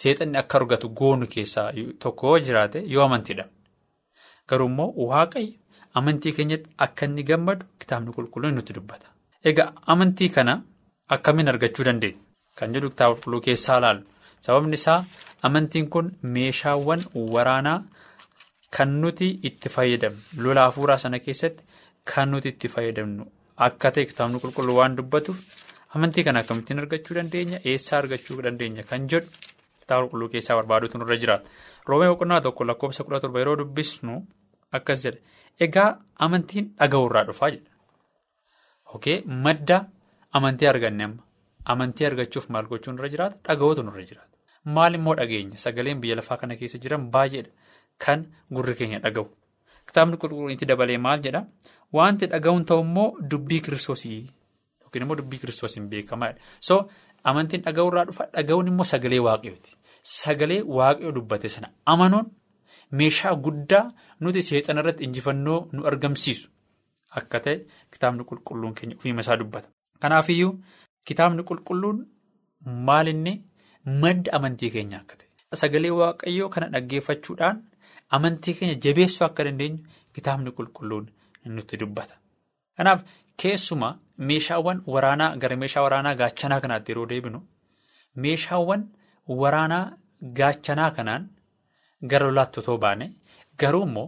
seexanni 0.00 0.38
akka 0.42 0.58
argatu 0.60 0.88
goonu 1.00 1.26
keessaa 1.34 1.72
tokko 2.04 2.38
jiraate 2.46 2.82
yoo 2.94 3.04
amantiidha. 3.04 3.44
Garuu 4.48 4.68
immoo 4.72 4.90
waaqayyo 5.10 5.52
amantii 6.00 6.32
keenyatti 6.38 6.70
akka 6.86 7.06
inni 7.06 7.22
gammadu 7.30 7.66
kitaabni 7.80 8.12
qulqulluun 8.16 8.54
nutti 8.58 8.72
dubbata. 8.78 9.06
Egaa 9.44 9.72
amantii 9.92 10.28
kana 10.36 10.62
akkamiin 11.16 11.48
argachuu 11.52 11.84
dandeenya? 11.88 12.18
Kan 12.58 12.72
jedhu 12.74 12.90
kitaaba 12.90 13.14
qulqulluu 13.14 13.40
keessaa 13.46 13.78
ilaalu. 13.78 14.02
Sababni 14.40 14.74
isaa 14.80 15.04
amantiin 15.42 15.88
kun 15.94 16.12
meeshaawwan 16.22 17.02
waraanaa. 17.34 17.78
Kan 18.76 18.90
nuti 19.02 19.28
itti 19.48 19.68
fayyadamnu 19.74 20.20
lola 20.44 20.62
hafuuraa 20.66 20.98
sana 21.04 21.18
keessatti 21.26 21.64
kan 22.10 22.28
nuti 22.30 22.48
itti 22.54 22.68
fayyadamnu 22.74 23.24
akka 23.66 23.90
ta'e 23.94 24.04
kitaabni 24.10 24.40
qulqulluu 24.42 24.74
waan 24.78 24.96
dubbatuuf 24.98 25.38
amantii 25.94 26.24
kana 26.26 26.40
akkamittiin 26.44 26.78
argachuu 26.82 27.14
dandeenya 27.18 27.60
eessaa 27.72 27.98
argachuu 28.02 28.42
dandeenya 28.46 28.82
kan 28.90 29.06
jedhu 29.12 29.28
kitaaba 29.88 30.04
qulqulluu 30.08 30.28
keessaa 30.34 30.56
barbaaduutu 30.60 30.98
nurra 31.00 31.16
jiraata. 31.22 31.48
Roomee 31.88 32.08
boqonnaa 32.12 32.40
tokko 32.44 32.64
lakkoofsa 32.68 33.04
kudha 33.08 33.20
torba 33.24 33.38
yeroo 33.40 33.56
dubbisnu 33.62 34.14
akkas 34.76 35.04
jedha 35.04 35.18
egaa 35.66 35.88
amantiin 36.26 36.66
dhaga'uurraa 36.80 37.24
dhufaa 37.28 37.50
jedha. 37.54 37.70
Ok 38.94 39.06
madda 39.44 39.78
amantii 40.38 40.68
arganne 40.72 41.04
amma 41.08 41.22
amantii 41.72 42.06
argachuuf 42.10 42.48
maal 42.52 42.66
gochuu 42.72 42.92
nurra 42.92 43.08
jiraata 43.14 43.36
dhaga'uutu 43.48 43.82
nurra 43.88 44.04
jiraata 44.10 44.72
maal 44.76 44.94
immoo 44.98 45.14
dhageenya 45.20 45.58
sagaleen 45.64 46.00
biyya 46.02 46.16
lafaa 46.20 46.36
kana 46.42 46.56
keessa 46.60 46.78
jiran 46.84 47.08
baay'eedha. 47.14 47.50
Kan 48.04 48.26
gurri 48.54 48.74
keenya 48.78 48.98
dhaga'u 49.04 49.26
kitaabni 49.88 50.16
qulqulluun 50.22 50.52
itti 50.54 50.66
dabalee 50.70 50.98
maal 51.06 51.20
jedha 51.26 51.40
wanti 51.98 52.26
dhaga'uun 52.34 52.64
ta'u 52.70 52.80
immoo 52.86 53.08
dubbii 53.30 53.60
kiristoosii 53.66 54.20
yookiin 54.82 55.02
immoo 55.06 55.16
dubbii 55.20 55.38
kiristoosiin 55.42 55.88
beekamaadha. 55.92 56.38
Amantiin 57.24 57.62
dhaga'uurraa 57.66 58.04
dhufa 58.08 58.26
dhaga'uun 58.34 58.66
immoo 58.72 58.84
sagalee 58.92 59.18
waaqayyooti. 59.26 59.70
Sagalee 60.02 60.60
waaqayyoo 60.78 61.12
dubbate 61.16 61.48
sana 61.54 61.68
amanuun 61.94 62.26
meeshaa 63.00 63.34
guddaa 63.46 63.84
nuti 64.20 64.42
seexana 64.48 64.80
irratti 64.82 65.04
injifannoo 65.08 65.58
nu 65.72 65.86
argamsiisu 65.90 66.48
akka 67.20 67.40
ta'e 67.46 67.56
kitaabni 67.92 68.24
qulqulluun 68.30 68.74
keenya 68.78 68.96
ofiima 68.96 69.20
isaa 69.26 69.36
dubbata. 69.42 69.68
Kanaafiyyuu 70.02 70.52
kitaabni 71.10 71.42
qulqulluun 71.50 71.98
maalinni 72.88 73.34
madda 74.02 74.32
amantii 74.38 74.70
keenya 74.74 74.98
akka 75.02 75.16
ta'e. 75.20 75.28
Sagalee 75.62 75.90
waaqayyoo 76.00 76.48
kana 76.54 76.66
dhaggeeffachuudhaan. 76.74 77.56
Amantii 78.16 78.54
keenya 78.58 78.74
jabeessuu 78.84 79.24
akka 79.26 79.44
dandeenyu 79.44 79.78
kitaabni 80.14 80.50
qulqulluun 80.58 81.06
nutti 81.56 81.76
dubbata. 81.80 82.14
Kanaaf 82.76 83.00
keessumaa 83.42 83.94
meeshaawwan 84.30 84.82
waraanaa 84.94 85.30
gara 85.42 85.56
meeshaa 85.62 85.82
waraanaa 85.86 86.14
gaachanaa 86.20 86.60
kanaatti 86.64 86.92
yeroo 86.92 87.06
deebinu 87.12 87.40
meeshaawwan 88.26 88.82
waraanaa 89.42 89.84
gaachanaa 90.38 90.90
kanaan 90.98 91.28
gara 92.12 92.26
lolaatti 92.30 92.60
otoo 92.62 92.78
baane 92.84 93.06
garuu 93.62 93.82
immoo 93.88 94.06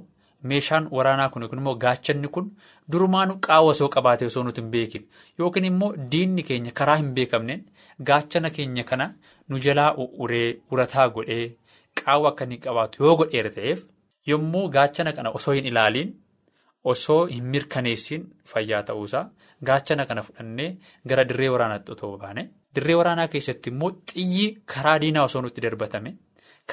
meeshaan 0.52 0.88
waraanaa 0.98 1.28
kun 1.32 1.42
yookiin 1.42 1.60
immoo 1.62 1.74
gaachanni 1.84 2.28
kun 2.36 2.50
durumaanuu 2.92 3.38
qaawwa 3.46 3.70
osoo 3.76 3.88
qabaatee 3.96 4.26
osoo 4.32 4.42
nuti 4.48 4.60
hin 4.62 4.70
beekin 4.74 5.04
yookiin 5.38 5.64
immoo 5.70 5.90
diinni 6.12 6.42
keenya 6.50 6.72
karaa 6.80 6.96
hin 7.02 7.12
beekamneen 7.18 7.64
gaachana 8.10 8.50
keenya 8.58 8.84
kana 8.90 9.06
nu 9.48 9.58
jalaa 9.66 9.90
uree 10.24 10.48
urataa 10.70 11.08
godhee. 11.16 11.46
Qaawwa 12.00 12.28
akka 12.30 12.44
inni 12.46 12.58
qabaatu 12.64 13.02
yoo 13.04 13.16
godheera 13.20 13.50
ta'eef 13.56 13.80
yommuu 14.30 14.68
gaachana 14.76 15.12
kana 15.16 15.30
osoo 15.38 15.52
hin 15.56 15.66
ilaaliin 15.70 16.12
osoo 16.84 17.26
hin 17.26 17.44
mirkaneessin 17.52 18.22
fayyaa 18.52 18.82
ta'uusaa. 18.88 19.24
Gaachana 19.66 20.06
kana 20.06 20.22
fudhannee 20.22 20.70
gara 21.08 21.24
dirree 21.28 21.48
waraanaatti 21.54 21.92
otoo 21.92 22.16
baane. 22.18 22.48
Dirree 22.74 22.94
waraanaa 23.00 23.28
keessatti 23.28 23.70
immoo 23.70 23.90
xiyyi 24.12 24.46
karaa 24.74 24.98
diinaa 25.00 25.24
osoo 25.28 25.42
nutti 25.42 25.60
darbatame. 25.66 26.14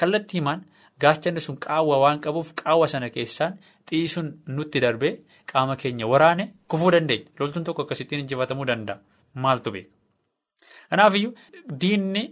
Kallattii 0.00 0.38
himaan 0.40 0.64
gaachanni 1.00 1.40
sun 1.40 1.56
qaawwa 1.66 1.98
waan 2.04 2.20
qabuuf 2.24 2.52
qaawwa 2.62 2.88
sana 2.94 3.10
keessaan 3.10 3.58
xiyyi 3.90 4.08
sun 4.14 4.32
nutti 4.56 4.80
darbee 4.84 5.12
qaama 5.52 5.76
keenya 5.76 6.06
waraane 6.12 6.48
kufuu 6.68 6.90
dandeenya. 6.96 7.30
Loltuun 7.40 7.64
tokko 7.64 7.82
akkasittiin 7.82 8.20
injifatamuu 8.24 8.66
danda'a. 8.72 8.98
Maaltu 9.34 9.70
beeka. 9.70 9.90
Kanaafiyyuu 10.90 11.32
diinni 11.80 12.22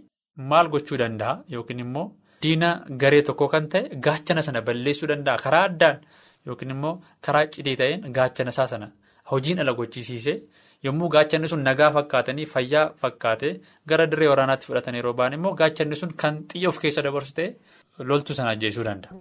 maal 0.51 0.69
gochuu 0.69 0.97
danda'a? 1.03 1.43
Yookiin 1.53 1.79
immoo. 1.85 2.07
Diina 2.41 2.69
garee 3.01 3.21
tokko 3.27 3.47
kan 3.53 3.67
ta'e 3.69 3.89
gaachana 4.05 4.41
sana 4.41 4.61
balleessuu 4.61 5.07
danda'a. 5.11 5.37
Karaa 5.43 5.63
addaan 5.69 6.01
yookiin 6.47 6.71
immoo 6.75 6.93
karaa 7.25 7.45
cidii 7.53 7.75
ta'een 7.81 8.01
gaachana 8.17 8.51
isaa 8.55 8.67
sana 8.73 8.87
hojiin 9.31 9.59
ala 9.63 9.73
gochisiisee 9.79 10.37
yommuu 10.85 11.09
gaachanni 11.15 11.47
sun 11.51 11.63
nagaa 11.67 11.91
fakkaatanii 11.97 12.45
fayyaa 12.53 12.85
fakkaatee 13.01 13.53
gara 13.89 14.05
dirree 14.11 14.27
waraanaatti 14.33 14.65
fudhatan 14.69 14.95
yeroo 14.99 15.13
ba'an 15.19 15.33
immoo 15.37 15.53
gaachanni 15.61 15.95
sun 16.01 16.11
kan 16.21 16.35
xiyya 16.51 16.69
of 16.71 16.77
keessa 16.83 17.01
dabarsu 17.07 17.33
ta'e 17.39 17.49
loltuu 18.09 18.35
sana 18.37 18.49
ajjeesuu 18.55 18.83
danda'a. 18.89 19.13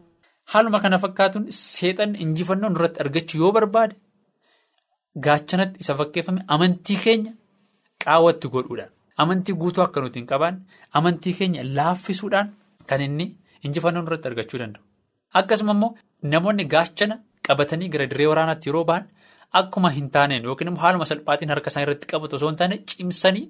Haaluma 0.53 0.81
kana 0.85 0.99
fakkaatuun 1.05 1.47
seexanni 1.61 2.19
injifannoo 2.25 2.71
nurratti 2.75 3.01
argachuu 3.05 3.41
yoo 3.43 3.53
barbaade 3.57 3.95
gaachanatti 5.27 5.81
isa 5.85 5.95
fakkeeffame 6.01 6.43
amantii 6.55 6.99
keenya 7.05 7.33
qaawwatti 8.05 8.49
godhuudhaan 8.55 8.93
amantii 9.25 9.55
guutuu 9.63 9.83
akka 9.87 10.01
nuti 10.05 10.19
hin 10.21 10.27
qabaanne 10.33 10.61
amantii 10.99 11.35
keenya 11.39 11.63
laaffisuudhaan. 11.77 12.49
Kan 12.89 13.01
inni 13.07 13.27
injifannoo 13.67 14.03
irratti 14.07 14.29
argachuu 14.31 14.59
danda'u. 14.63 14.83
Akkasuma 15.35 15.73
immoo 15.77 15.95
namoonni 16.23 16.65
gaachana 16.65 17.19
qabatanii 17.49 17.89
gara 17.95 18.07
dirree 18.11 18.27
waraanaatti 18.33 18.69
yeroo 18.71 18.85
ba'an 18.91 19.05
akkuma 19.61 19.91
hin 19.97 20.11
taaneen 20.11 20.45
yookiin 20.45 20.69
immoo 20.73 20.83
haaluma 20.85 21.07
salphaatiin 21.11 21.51
harka 21.55 21.71
isaanii 21.73 21.87
irratti 21.89 22.07
qabatu 22.13 22.37
osoo 22.39 22.49
hin 22.51 22.57
taane 22.63 22.79
cimsanii 22.93 23.45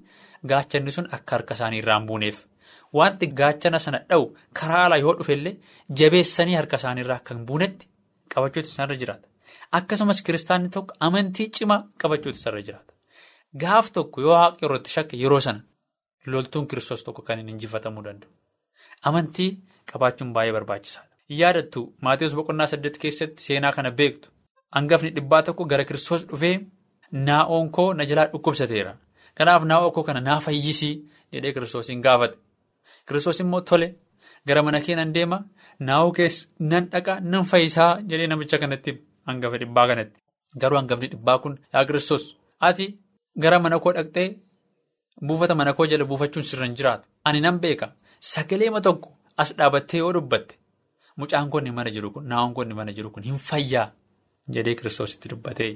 gaachanni 0.52 0.92
sun 0.96 1.08
akka 1.18 1.36
harka 1.36 1.54
isaanii 1.54 1.78
irraa 1.84 1.98
hin 1.98 2.06
buuneef. 2.10 2.42
Wanti 2.94 3.26
gaachana 3.40 3.78
sana 3.78 3.98
dha'u 4.10 4.26
karaa 4.60 4.84
alaa 4.86 4.98
yoo 5.04 5.14
dhufellee 5.20 5.54
jabeessanii 6.00 6.54
harka 6.60 6.76
isaanii 6.82 7.04
irraa 7.06 7.16
akka 7.22 7.34
hin 7.34 7.46
buunetti 7.46 7.88
qabachuutu 8.34 8.68
isarra 8.68 8.96
jiraata. 9.02 9.28
Akkasumas 9.78 10.22
kiristaanni 10.22 10.68
tokko 10.76 10.94
amantii 11.08 11.48
cimaa 11.58 11.80
qabachuutu 12.02 12.38
isarra 12.40 12.62
jiraata. 12.68 12.92
Gaaf 13.62 13.90
tokko 13.98 14.20
yoo 14.26 14.32
waaqa 14.34 14.66
irratti 14.66 14.90
shakke 14.96 15.16
yeroo 15.22 15.40
sana 15.40 15.60
loltuun 16.34 16.66
kiristoos 16.70 17.04
tokko 17.04 17.22
kan 17.22 17.38
hin 17.38 17.48
injifatamuu 17.54 18.04
danda'u. 18.04 18.30
Amantii 19.10 19.50
qabaachuun 19.92 20.32
baay'ee 20.32 20.52
barbaachisaadha. 21.30 21.40
Yaadattu 21.40 21.94
Maatiyoos 22.02 22.34
boqonnaa 22.34 22.66
saddeet 22.66 22.98
keessatti 22.98 23.42
seenaa 23.42 23.72
kana 23.72 23.90
beektu 23.90 24.28
hangafni 24.70 25.10
dhibbaa 25.16 25.42
tokko 25.42 25.64
gara 25.64 25.84
kiristoos 25.84 26.26
dhufee 26.28 26.60
naa'oon 27.12 27.70
koo 27.70 27.94
na 27.94 28.04
jalaa 28.04 28.26
dhukkubsateera. 28.32 28.96
Kanaaf 29.34 29.64
naa'oo 29.64 29.90
koo 29.90 30.02
kana 30.04 30.20
naa 30.20 30.40
fayyisii 30.40 31.04
jedhee 31.32 31.52
kiristoosiin 31.52 32.00
gaafate. 32.02 32.38
Kiristoos 33.08 33.40
immoo 33.40 33.60
tole 33.60 33.94
gara 34.46 34.62
mana 34.62 34.80
kee 34.80 34.94
nan 34.96 35.12
deema 35.14 35.44
naa'oo 35.80 36.12
keessa 36.12 36.48
nan 36.60 36.88
dhaqa 36.92 37.20
nan 37.20 37.44
fayyisaa 37.44 38.00
jedhee 38.08 38.26
namicha 38.26 38.58
kanatti 38.58 38.92
hangafa 39.26 39.58
dhibbaa 39.58 39.86
kanatti. 39.86 40.20
Garuu 40.60 40.78
hangafni 40.78 41.08
dhibbaa 41.12 41.38
kun 41.38 41.58
yaa 41.74 41.84
Kiristoos 41.84 42.36
ati 42.60 42.86
gara 43.42 43.58
mana 43.58 43.78
koo 43.78 43.92
dhaqxee 43.92 44.28
buufata 45.26 45.54
mana 45.54 45.72
koo 45.72 45.86
jala 45.86 46.04
buufachuun 46.04 46.44
sirra 46.44 46.66
hin 46.66 46.74
jiraatu. 46.76 47.08
Ani 47.24 47.40
nan 47.40 47.58
beeka 47.60 47.92
sagaleema 48.20 48.80
tokko 48.80 49.12
as 49.36 49.54
dhaabattee 49.58 49.98
yoo 49.98 50.12
dubbatte 50.14 50.54
mucaan 51.16 51.50
konni 51.50 51.70
mana 51.78 51.90
jiru 51.96 52.10
kun 52.14 52.24
naawwan 52.30 52.54
konni 52.54 52.74
mana 52.78 52.92
jiru 52.96 53.10
kun 53.10 53.22
hin 53.28 53.38
fayyaa 53.48 53.90
jedhee 54.54 54.74
Kiristoositti 54.80 55.28
dubbatee. 55.32 55.72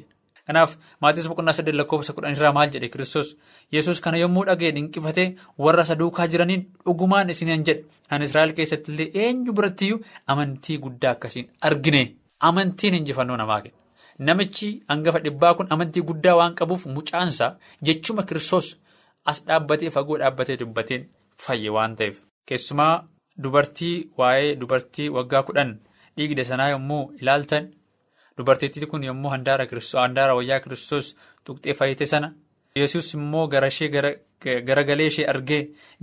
Kanaaf 0.46 0.76
maatis 1.02 1.26
boqonnaa 1.30 1.52
saddeet 1.56 1.76
lakkoofsa 1.80 2.12
kudhan 2.16 2.32
irraa 2.36 2.52
maal 2.58 2.70
jedhe 2.74 2.88
Kiristoos 2.92 3.28
yesus 3.76 4.00
kana 4.04 4.18
yommuu 4.22 4.44
dhaga'e 4.48 4.72
dinqifatee 4.76 5.26
warra 5.64 5.82
isa 5.86 5.94
duukaa 6.00 6.26
jiraniin 6.32 6.62
dhugumaan 6.86 7.30
isiniin 7.34 7.64
jedhe 7.68 7.84
ani 8.10 8.24
Israa'el 8.30 8.52
keessatti 8.60 8.92
illee 8.92 9.10
eenyu 9.26 9.52
birattiyyuu 9.58 10.00
amantii 10.34 10.78
guddaa 10.86 11.12
akkasiin 11.16 11.50
argine 11.68 12.02
amantiin 12.48 12.94
injifannoo 13.00 13.36
namaa 13.42 13.60
kenna. 13.64 13.76
Namichi 14.26 14.70
hangafa 14.88 15.18
dhibbaa 15.24 15.54
kun 15.58 15.66
amantii 15.76 16.02
guddaa 16.08 16.34
waan 16.40 16.54
qabuuf 16.58 16.86
mucaansa 16.96 17.46
jechuma 17.86 18.22
Kiristoos 18.28 18.68
as 19.30 19.38
dhaabbatee 19.46 19.90
fagoo 19.96 20.18
dhaabbatee 20.22 20.56
dubbateen 20.60 21.06
fayye 21.44 21.70
waan 21.76 21.96
ta'eef. 21.96 22.18
Keessumaa 22.48 22.94
dubartii 23.42 23.96
waa'ee 24.18 24.54
dubartii 24.60 25.08
waggaa 25.16 25.42
kudhan 25.48 25.70
dhiigde 26.16 26.44
sanaa 26.50 26.68
yommuu 26.74 27.02
ilaaltan. 27.20 27.70
Dubartittii 28.38 28.86
kun 28.92 29.04
yommuu 29.04 29.30
handaara 29.34 30.34
wayyaa 30.38 30.60
kiristoos 30.64 31.14
tuqxee 31.44 31.74
fayyite 31.78 32.06
sana 32.12 32.32
yesus 32.80 33.14
immoo 33.14 33.46
garagalee 34.68 35.06
ishee 35.12 35.26
argee 35.32 35.62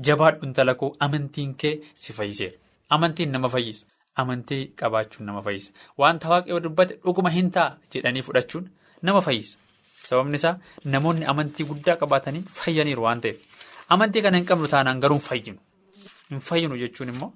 jabaadhu 0.10 0.45
intala 0.47 0.73
koo 0.82 0.89
amantiin 1.06 1.54
kee 1.62 1.76
si 1.95 2.13
fayyiseera. 2.13 2.58
Amantiin 2.89 3.32
nama 3.32 3.50
fayyisa. 3.50 3.86
Amantii 4.21 4.63
qabaachuun 4.80 5.26
nama 5.26 5.41
fayyisa. 5.41 5.71
Wanta 5.97 6.30
waaqayoo 6.30 6.60
dubbate 6.65 7.00
dhuguma 7.06 7.30
hin 7.38 7.50
ta'a 7.52 7.78
jedhanii 7.93 8.21
fudhachuun 8.28 8.69
nama 9.02 9.21
fayyisa. 9.21 9.58
Sababni 10.10 10.36
isaa 10.41 10.58
namoonni 10.93 11.26
amantii 11.34 11.65
guddaa 11.71 11.95
qabaatanii 12.02 12.43
fayyaniiru 12.58 13.04
waan 13.08 13.21
ta'eef. 13.21 13.38
Amantii 13.89 14.21
kana 14.21 14.38
hin 14.38 14.45
qabnu 14.52 14.67
taanaan 14.73 15.00
garuu 15.04 15.19
fayyinu. 15.30 15.60
Hin 16.30 16.40
fayyinu 16.48 16.78
jechuun 16.78 17.10
immoo 17.13 17.34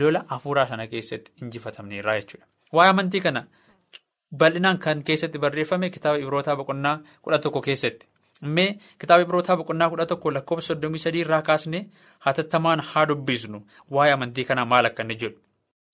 lola 0.00 0.24
hafuuraa 0.28 0.66
sana 0.66 0.86
keessatti 0.86 1.32
injifatamneerraa 1.42 2.14
jechuudha. 2.20 2.46
Waa'ee 2.72 2.90
amantii 2.90 3.20
kana 3.20 3.42
bal'inaan 4.42 4.78
kan 4.78 5.02
keessatti 5.10 5.38
barreeffame 5.44 5.90
kitaaba 5.90 6.18
Ibrootaa 6.24 6.56
boqonnaa 6.56 6.96
kudha 7.22 7.38
tokko 7.38 7.60
keessatti. 7.68 8.06
Mee 8.42 8.78
kitaaba 9.00 9.22
Ibrootaa 9.22 9.56
boqonnaa 9.56 9.90
kudha 9.90 10.06
tokko 10.06 10.32
lakkoofsa 10.34 10.66
soddomii 10.74 10.98
sadii 11.04 11.24
irraa 11.26 11.42
kaasnee 11.42 11.82
hatattamaan 12.26 12.80
haa 12.90 13.06
dubbisnu 13.08 13.62
waa'ee 13.90 14.12
amantii 14.18 14.44
kanaa 14.44 14.64
maal 14.74 14.90
akka 14.90 15.02
inni 15.02 15.16
jedhu. 15.24 15.40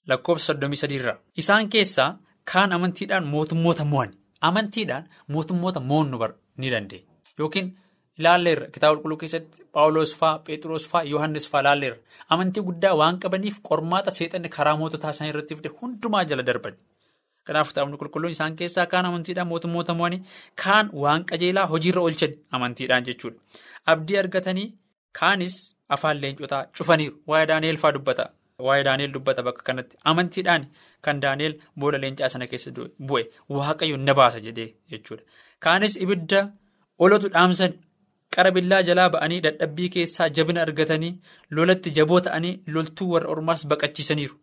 Lakkoofsa 0.09 0.47
soddomii 0.53 0.77
sadii 0.83 1.01
irraa. 1.03 1.17
Isaan 1.37 1.69
keessaa 1.69 2.11
kaan 2.53 2.73
amantiidhaan 2.73 3.27
mootummoota 3.37 3.85
mo'an. 3.85 4.15
Amantiidhaan 4.41 5.09
mootummoota 5.29 5.81
mo'annu 5.81 6.19
ni 6.57 6.71
dandeenya. 6.71 7.09
Yookiin 7.39 7.79
ilaalleerra 8.19 8.67
kitaaba 8.75 8.97
qulqulluu 8.97 9.19
keessatti 9.23 9.63
Paawuloos 9.75 10.13
fa'aa, 10.21 10.39
Phexros 10.47 10.85
fa'aa, 10.93 11.05
Yohaannis 11.13 11.47
fa'aa 11.51 11.63
ilaalleerra. 11.65 11.99
Amantii 12.35 12.63
guddaa 12.69 12.95
waan 13.01 13.19
qabaniif 13.23 13.57
qormaata 13.69 14.11
seexanni 14.19 14.49
karaa 14.57 14.77
moototaa 14.83 15.11
isaanii 15.17 15.33
irratti 15.35 15.55
fide 15.61 15.71
hundumaa 15.81 16.25
jala 16.31 16.43
darban. 16.49 16.75
Kanaaf 17.47 17.69
kitaabni 17.73 17.97
qulqulluun 18.03 18.33
isaan 18.37 18.55
keessaa 18.61 18.87
kaan 18.93 19.07
amantiidhaan 19.11 19.49
mootummoota 19.53 19.95
mo'anii 19.99 20.21
kaan 20.65 20.87
waan 21.03 21.25
qajeelaa 21.31 21.67
hojiirra 21.73 22.01
oolchan 22.07 22.33
amantiidhaan 22.59 23.05
jechuudha. 23.09 23.39
Abdii 23.93 24.19
argatanii 24.23 24.69
kaanis 25.21 25.57
afaan 25.97 26.21
leencotaa 26.23 26.63
cufaniiru. 26.79 27.15
Waa'ee 27.29 27.47
Daani'eel 27.51 27.77
fa'aa 27.83 27.95
dubbata. 27.99 28.25
Waa'ee 28.67 28.85
Daani'eel 28.89 29.13
dubbata 29.17 29.43
bakka 29.49 29.63
kanatti. 29.69 29.97
Amantiidhaan 30.11 30.65
kan 31.05 31.21
Daani'eel 31.23 31.59
booda 31.79 31.99
leencaa 32.05 32.29
sana 32.35 32.47
keessa 32.47 32.71
bu'e 33.09 33.23
waaqayyo 33.57 33.97
na 34.07 34.15
baasa 34.21 34.41
jedhee 34.47 34.71
jechuudha. 34.91 35.23
Kaanis 35.65 35.97
ibidda 36.05 36.41
olotu 36.99 37.29
dhaamsan 37.35 37.73
qara 38.37 38.51
billaa 38.57 38.83
jalaa 38.89 39.09
ba'anii 39.15 39.41
dadhabbii 39.47 39.89
keessaa 39.97 40.29
jabina 40.39 40.63
argatanii 40.67 41.13
lolatti 41.59 41.93
jaboo 41.99 42.21
ta'anii 42.29 42.55
loltuu 42.77 43.09
warra 43.15 43.29
ormaas 43.35 43.67
baqachiisaniiru. 43.73 44.37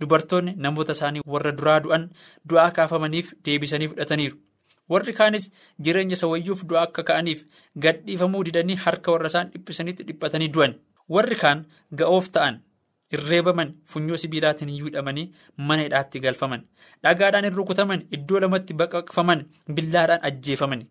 Dubartoonni 0.00 0.54
namoota 0.66 0.96
isaanii 0.98 1.22
warra 1.34 1.52
duraa 1.58 1.80
du'an 1.84 2.06
du'aa 2.52 2.70
kaafamaniif 2.78 3.34
deebisanii 3.44 3.88
fudhataniiru. 3.92 4.36
Warri 4.90 5.12
kaanis 5.18 5.50
jireenya 5.88 6.16
isa 6.18 6.30
wayyuuf 6.32 6.64
du'aa 6.70 6.86
akka 6.88 7.02
ka'aniif 7.10 7.44
gadhiifamuu 7.86 8.44
didanii 8.48 8.78
harka 8.86 9.12
warra 9.14 9.30
isaan 9.32 9.52
dhiphisanitti 9.54 10.08
dhiphatanii 10.08 10.48
du'an. 10.56 10.74
Warri 11.08 11.36
kaan 11.42 11.64
ga'oof 12.02 12.32
ta'an 12.36 12.60
irreebaman 13.16 13.70
funyoo 13.92 14.16
sibiilaatiin 14.22 14.70
hidhamanii 14.74 15.24
mana 15.68 15.82
hidhaatti 15.86 16.20
galfaman. 16.26 16.62
Dhagaadhaan 17.04 17.44
hin 17.48 17.56
rukutaman 17.58 18.04
iddoo 18.18 18.40
lamatti 18.44 18.74
baqaqfaman 18.82 19.44
billaadhaan 19.78 20.24
ajjeefaman. 20.30 20.84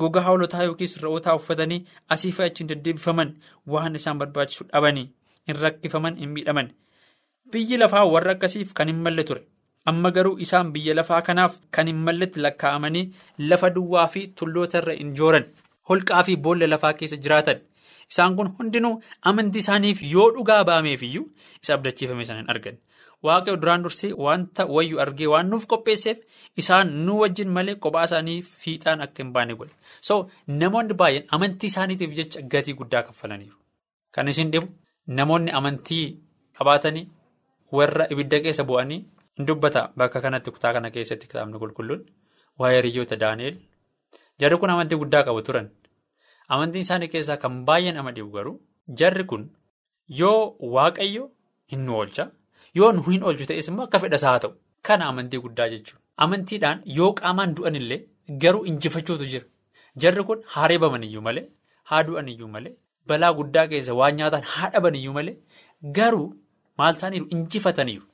Gogaa 0.00 0.22
haalotaa 0.28 0.64
yookiis 0.68 0.96
re'ootaa 1.02 1.34
uffatanii 1.40 1.80
asii 2.16 2.32
fi 2.38 2.42
achiin 2.48 2.68
deddeebifaman 2.72 3.34
waan 3.74 3.94
isaan 4.00 4.18
barbaachisu 4.24 4.64
dhabanii 4.72 5.06
hin 5.50 5.60
rakkifaman 5.66 6.16
hin 6.24 6.30
miidhaman. 6.38 6.72
Biyyi 7.52 7.76
lafaa 7.84 8.04
warra 8.14 8.32
akkasiif 8.36 8.72
kan 8.80 8.88
hin 8.92 9.00
malle 9.06 9.24
ture. 9.30 9.42
Amma 9.86 10.10
garuu 10.16 10.36
isaan 10.44 10.72
biyya 10.72 10.94
lafaa 10.98 11.22
kanaaf 11.28 11.54
kan 11.76 11.86
hin 11.90 11.96
malletti 12.08 12.40
lakkaa'amanii 12.46 13.06
lafa 13.52 13.70
duwwaa 13.76 14.06
fi 14.14 14.26
tullootarra 14.40 14.96
hin 14.98 15.14
jooran. 15.20 15.46
Holqaa 15.88 16.22
fi 16.28 16.36
boolla 16.46 16.66
lafaa 16.72 16.92
keessa 16.98 17.16
jiraatan. 17.26 17.60
Isaan 18.12 18.36
kun 18.36 18.48
hundinuu 18.58 18.92
amantii 19.30 19.60
isaaniif 19.64 20.02
yoo 20.12 20.28
dhugaa 20.36 20.62
ba'ameefiyyuu 20.68 21.24
isa 21.62 21.74
abdachiifame 21.74 22.24
sana 22.28 22.40
hin 22.42 22.50
argan. 22.54 22.76
Waaqayyo 23.26 23.56
duraan 23.62 23.82
dursee 23.84 24.12
wanta 24.24 24.64
wayyu 24.76 25.00
argee 25.04 25.26
waan 25.32 25.48
nuuf 25.52 25.66
qopheesseef 25.72 26.18
isaan 26.62 26.92
nu 27.06 27.18
wajjin 27.20 27.50
malee 27.56 27.74
kophaa 27.86 28.04
isaanii 28.08 28.36
fiixaan 28.50 29.00
akka 29.06 29.22
hin 29.22 29.32
baane 29.36 29.54
godhe. 29.60 29.74
So 30.08 30.14
namoonni 30.60 30.94
baay'een 31.02 31.26
amantii 31.38 31.66
isaaniitiif 31.72 32.14
jecha 32.18 32.42
gatii 32.52 32.74
guddaa 32.80 33.02
kaffalaniiru. 33.08 33.56
Kan 34.14 34.28
isin 34.34 34.52
dhibu 34.52 34.68
namoonni 35.20 35.50
amantii 35.60 36.04
qabaatanii 36.58 37.06
warra 37.80 38.06
ibidda 38.16 38.40
keessa 38.46 38.64
bu'anii 38.70 39.00
hin 39.38 39.46
dubbata 39.50 39.82
bakka 39.96 40.20
kanatti 40.26 40.50
kutaa 40.54 40.72
kana 40.78 40.90
keessatti 40.94 41.26
kitaabni 41.32 41.58
qulqulluun 41.64 42.06
waa'ee 42.58 42.78
hiriyoota 42.82 43.16
Daani'eel. 43.24 43.56
Jarri 44.40 44.56
kun 44.62 44.70
amantii 44.76 44.98
guddaa 45.02 45.22
qabu 45.26 45.42
turan. 45.50 45.68
Amantiin 46.56 46.84
isaanii 46.86 47.10
keessaa 47.14 47.36
kan 47.44 47.56
baay'ee 47.68 47.92
nama 47.96 48.12
dhibu 48.16 48.30
garuu 48.36 48.54
jarri 49.00 49.24
kun 49.32 49.42
yoo 50.20 50.40
waaqayyo 50.74 51.24
hin 51.72 51.82
nu 51.86 51.96
oolcha 52.00 52.24
yoo 52.80 52.90
nu 52.98 53.04
hin 53.08 53.26
oolchu 53.30 53.48
ta'es 53.50 53.68
immoo 53.72 53.86
akka 53.88 54.00
fedhasaa 54.04 54.32
haa 54.34 54.42
ta'u. 54.44 54.54
Kana 54.86 55.08
amantii 55.12 55.40
guddaa 55.44 55.68
jechuudha. 55.72 56.02
Amantiidhaan 56.24 56.82
yoo 56.98 57.10
qaamaan 57.20 57.54
du'an 57.58 57.76
illee 57.80 58.00
garuu 58.44 58.64
injifachuutu 58.70 59.26
jira. 59.32 59.46
Jarri 60.02 60.24
kun 60.28 60.44
haa 60.54 60.68
reebaman 60.72 61.04
iyyuu 61.08 61.24
malee 61.28 61.46
haa 61.90 62.02
du'an 62.10 62.30
iyyuu 62.34 62.48
malee 62.54 62.74
balaa 63.12 63.32
guddaa 63.40 63.66
keessa 63.72 63.98
waan 64.00 64.16
nyaataan 64.20 64.48
haa 64.52 64.70
dhaban 64.76 64.96
iyyuu 65.00 65.16
malee 65.18 65.36
garuu 65.98 66.28
maal 66.78 66.94
ta'aniiru 67.02 67.28
injifataniiru. 67.36 68.06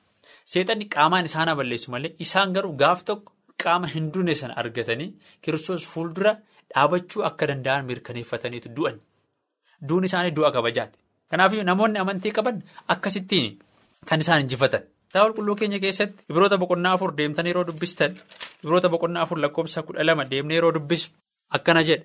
Seexanni 0.53 0.91
qaamaan 0.97 1.31
isaan 1.31 1.53
balleessu 1.61 1.95
malee 1.97 2.15
isaan 2.27 2.57
garuu 2.59 2.75
gaaf 2.83 3.05
tokko 3.11 3.33
qaama 3.65 3.93
hin 3.95 4.11
sana 4.43 4.59
argatanii 4.65 5.11
kiristoos 5.43 5.87
fuuldura. 5.93 6.35
Dhaabachuu 6.75 7.23
akka 7.29 7.47
danda'an 7.49 7.85
mirkaneeffataniitu 7.87 8.69
du'an. 8.77 8.97
Duun 9.89 10.05
isaanii 10.05 10.35
du'a 10.37 10.51
kabajaati. 10.53 10.99
Kanaaf 11.31 11.53
namoonni 11.71 11.99
amantii 11.99 12.33
qaban 12.33 12.63
akkasittiin 12.89 13.59
kan 14.09 14.21
isaan 14.21 14.41
injifatan. 14.45 14.83
Kitaaba 15.09 15.33
qulqulluu 15.33 15.55
keenya 15.57 15.79
keessatti 15.81 16.25
ibroota 16.31 16.59
boqonnaa 16.59 16.93
afur 16.99 17.13
deemtanii 17.17 17.51
yeroo 17.53 17.65
dubbistan 17.67 18.17
ibroota 18.65 18.89
boqonnaa 18.89 19.23
afur 19.23 19.39
lakkoofsa 19.45 19.83
kudha 19.83 20.05
lama 20.07 20.25
deemnee 20.31 20.57
yeroo 20.57 20.73
dubbisu 20.75 21.11
akkana 21.51 21.83
jedha. 21.83 22.05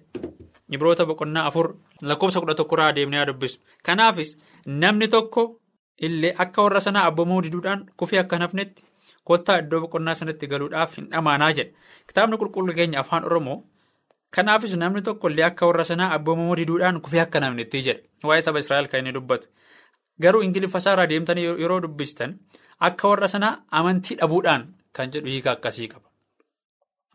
Ibroota 0.72 1.06
boqonnaa 1.06 1.46
afur 1.50 1.74
lakkoofsa 2.02 2.40
kudha 2.40 2.56
tokkorraa 2.56 2.92
deemnee 2.96 3.20
haa 3.20 3.26
dubbisu. 3.32 3.60
Kanaafis 3.84 4.38
namni 4.66 5.08
tokko 5.08 5.60
illee 6.02 6.36
akka 6.38 6.62
warra 6.64 6.82
sanaa 6.82 7.06
abboomamuu 7.10 7.42
diduudhaan 7.44 7.86
kufii 7.98 8.20
akka 8.20 8.38
hafnetti 8.40 8.84
kottaa 9.24 9.58
iddoo 9.64 9.82
boqonnaa 9.82 10.16
sanatti 10.16 10.48
galuudhaaf 10.48 10.96
hin 10.98 11.10
dhamaanaa 11.12 11.52
jedha. 11.58 11.74
Kitaabni 12.08 12.38
qulqulluu 12.38 12.76
keenya 12.76 13.00
afaan 13.00 13.26
Oromoo. 13.26 13.64
Kanaafis 14.36 14.76
namni 14.78 15.02
tokko 15.02 15.30
illee 15.30 15.46
akka 15.46 15.66
warra 15.70 15.84
sanaa 15.84 16.10
abboomamuu 16.18 16.56
diduudhaan 16.60 17.02
kufee 17.02 17.22
akka 17.22 17.42
hafnetti 17.42 17.82
jedha. 17.88 18.04
Waa'ee 18.24 18.42
saba 18.42 18.60
Israa'el 18.60 18.88
kan 18.88 19.00
inni 19.00 19.14
dubbatu. 19.14 19.48
Garuu 20.22 20.42
Ingiliffasaa 20.46 20.94
irraa 20.94 21.08
deemtanii 21.10 21.46
yeroo 21.64 21.80
dubbistan 21.82 22.36
akka 22.80 23.08
warra 23.10 23.28
sanaa 23.28 23.56
amantii 23.72 24.18
dhabuudhaan 24.22 24.68
kan 24.94 25.12
jedhu 25.16 25.28
hiika 25.34 25.52
akkasii 25.52 25.88
qaba. 25.94 26.06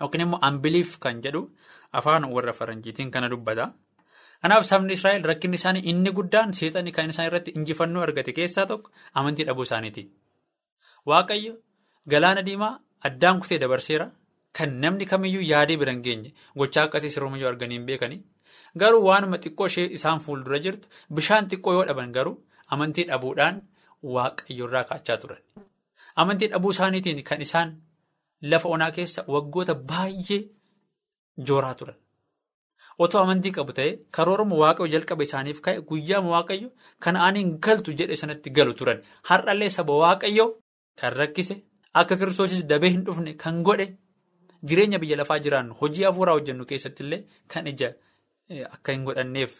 Yookiin 0.01 0.25
immoo 0.27 0.41
ambiliif 0.43 0.99
kan 0.99 1.23
jedhu 1.23 1.45
afaan 1.93 2.25
warra 2.35 2.53
faranjiitiin 2.53 3.11
kana 3.11 3.29
dubbata. 3.31 3.69
Kanaaf 4.43 4.65
sabni 4.67 4.93
Israa'el 4.99 5.23
rakkinni 5.31 5.55
isaanii 5.61 5.85
inni 5.93 6.11
guddaan 6.13 6.53
seexanni 6.53 6.93
kan 6.93 7.11
isaan 7.11 7.27
irratti 7.31 7.55
injifannoo 7.61 8.03
argate 8.03 8.33
keessaa 8.33 8.67
tokko 8.67 8.91
amantii 9.15 9.47
dhabuu 9.47 9.63
isaaniiti. 9.69 10.03
Waaqayyo 11.07 11.55
galaana 12.11 12.43
diimaa 12.47 12.75
addaan 13.05 13.41
kutee 13.41 13.59
dabarseera. 13.63 14.11
Kan 14.59 14.75
namni 14.83 15.07
kamiyyuu 15.13 15.43
yaadee 15.51 15.77
bira 15.83 15.93
hin 15.97 16.03
geenye 16.07 16.31
gochaa 16.63 16.85
akkasii 16.89 17.11
sirrumayyuu 17.15 17.49
arganii 17.53 17.79
hin 17.79 17.87
beekanii 17.87 18.21
garuu 18.83 19.01
waanuma 19.07 19.39
xiqqoo 19.47 19.67
ishee 19.73 19.87
isaan 19.99 20.21
fuuldura 20.27 20.59
jirtu 20.67 20.89
bishaan 21.19 21.49
xiqqoo 21.55 21.73
yoo 21.79 21.85
dhaban 21.89 22.13
garuu 22.19 22.35
amantii 22.77 23.05
dhabuudhaan 23.11 23.59
waaqayyoorraa 24.17 24.85
kaachaa 24.91 25.17
turan. 25.25 25.41
Amantii 26.23 26.49
dhabuu 26.53 26.71
isaaniitiin 26.77 27.23
kan 27.31 27.41
isaan 27.47 27.75
lafa 28.53 28.69
onaa 28.77 28.91
keessa 28.99 29.25
waggoota 29.37 29.75
baay'ee 29.91 30.41
jooraa 31.51 31.75
turan. 31.81 31.97
Otoo 33.05 33.21
amantii 33.25 33.53
qabu 33.59 33.73
ta'ee 33.79 33.93
karooruma 34.19 34.57
waaqayyo 34.63 34.93
jalqaba 34.95 35.23
isaaniif 35.29 35.61
ka'e 35.67 35.81
guyyaama 35.91 36.31
waaqayyo 36.37 36.69
kana'aaniin 37.07 37.51
galtu 37.67 37.91
jedhe 38.01 38.17
sanatti 38.23 38.51
galu 38.59 38.75
turan. 38.81 39.03
Har'allee 39.31 39.71
saba 39.77 39.95
waaqayyo 40.03 40.47
kan 41.01 41.13
rakkise 41.21 41.55
akka 42.03 42.17
kiristoosis 42.21 42.63
dabee 42.73 42.91
hin 42.97 43.03
dhufne 43.07 43.33
kan 43.45 43.63
godhe 43.69 43.87
jireenya 44.69 44.99
biyya 44.99 45.17
lafaa 45.21 45.39
jiraannu 45.47 45.75
hojii 45.81 46.05
hafuuraa 46.09 46.35
hojjennu 46.39 46.65
keessatti 46.71 47.03
illee 47.05 47.21
kan 47.55 47.67
ija 47.73 47.91
akka 48.77 48.93
hin 48.93 49.05
godhanneef 49.09 49.57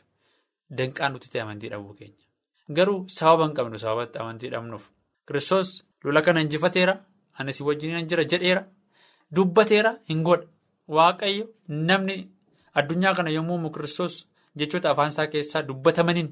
danqaan 0.79 1.13
nuti 1.13 1.31
ta'e 1.33 1.41
amantii 1.43 1.71
dhabuu 1.73 1.95
keenya. 1.99 2.25
Garuu 2.77 3.05
sababa 3.09 3.45
hin 3.47 3.55
qabnu 3.59 3.79
sababatti 3.79 4.19
amantii 4.19 4.51
dhabnuuf 4.55 4.89
kiristoos 5.27 5.75
lola 6.05 6.23
kana 6.23 6.41
injifateera 6.47 6.95
anis 7.39 7.61
wajjin 7.61 8.07
jira 8.09 8.25
jedheera 8.33 8.63
dubbateera 9.37 9.93
hin 10.09 10.23
godha 10.29 10.47
waaqayyo 10.97 11.47
namni 11.69 12.17
addunyaa 12.81 13.15
kana 13.15 13.31
yommuu 13.37 13.55
uumu 13.57 13.71
kiristoos 13.77 14.17
jechoota 14.63 14.91
afaansaa 14.91 15.27
keessaa 15.27 15.63
dubbatamaniin 15.69 16.29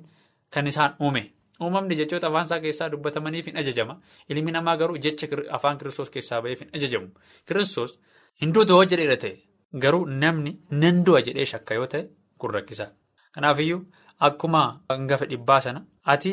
kan 0.51 0.67
isaan 0.67 0.97
uume. 1.01 1.23
Uumamni 1.61 1.97
jechoota 1.97 2.27
afaansaa 2.29 2.61
keessaa 2.61 2.89
dubbatamaniif 2.93 3.47
hin 3.47 3.57
ajajama. 3.57 3.95
Ilmi 4.29 4.53
namaa 4.53 4.77
garuu 4.77 4.99
jecha 4.99 5.27
afaan 5.59 5.79
kiristoos 5.79 6.11
keessaa 6.11 6.41
ba'eef 6.43 6.61
hin 6.61 6.71
ajajamu. 6.79 7.09
Kiristoos 7.47 8.01
hin 8.40 8.53
duutu 8.55 8.79
jedheera 8.92 9.16
ta'e 9.25 9.35
garuu 9.83 10.07
namni 10.23 10.53
nan 10.83 11.05
du'a 11.07 11.21
jedhee 11.27 11.45
shakka 11.53 11.75
yoo 11.79 11.87
ta'e 11.92 12.05
kun 12.38 12.51
rakkisaa. 12.57 12.90
Kanaafiyyuu 13.35 13.81
akkuma 14.29 14.62
hangafa 14.88 15.27
dhibbaa 15.31 15.61
sana 15.66 15.85
ati 16.14 16.33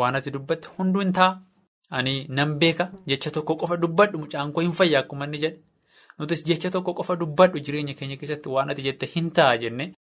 waan 0.00 0.16
ati 0.20 0.30
dubbatte 0.36 0.68
hunduu 0.76 1.02
hin 1.04 1.12
ta'a. 1.18 1.32
Ani 1.96 2.14
nan 2.36 2.54
beeka 2.60 2.84
jecha 3.10 3.30
tokko 3.36 3.56
qofa 3.60 3.76
dubbadhu 3.82 4.18
mucaan 4.22 4.52
koo 4.52 4.62
hin 4.66 4.72
fayya 4.78 5.00
akkuma 5.04 5.24
inni 5.28 5.38
jedhe. 5.42 5.58
Nutis 6.18 6.44
jecha 6.48 6.70
tokko 6.76 6.94
qofa 7.00 7.16
dubbadhu 7.22 7.60
jireenya 7.66 7.94
keenya 7.98 8.16
keessatti 8.20 8.48
waan 8.54 8.70
ati 8.74 8.82
jette 8.86 9.06
hin 9.14 9.28
ta'a 9.38 9.58
jennee 9.62 9.92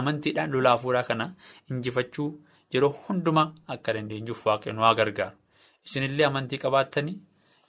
amantiidhaan 0.00 0.50
lolaa 0.54 0.76
fuudhaa 0.82 1.02
kana 1.10 1.26
injifachuu 1.70 2.28
yeroo 2.74 2.92
hundumaa 3.06 3.46
akka 3.74 3.92
dandeenyuuf 3.96 4.44
waaqayyo 4.46 4.74
nu 4.76 4.82
gargaaru. 5.00 5.36
Isinillee 5.86 6.26
amantii 6.30 6.58
qabaattanii 6.64 7.16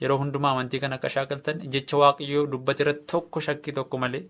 yeroo 0.02 0.18
hundumaa 0.22 0.52
amantii 0.56 0.80
kana 0.84 0.96
akka 1.00 1.10
shaakaltan 1.16 1.62
jecha 1.76 1.98
waaqayyoo 2.02 2.46
dubbate 2.52 2.84
irratti 2.84 3.06
tokko 3.14 3.40
shakkii 3.48 3.74
tokko 3.80 3.98
malee 4.04 4.24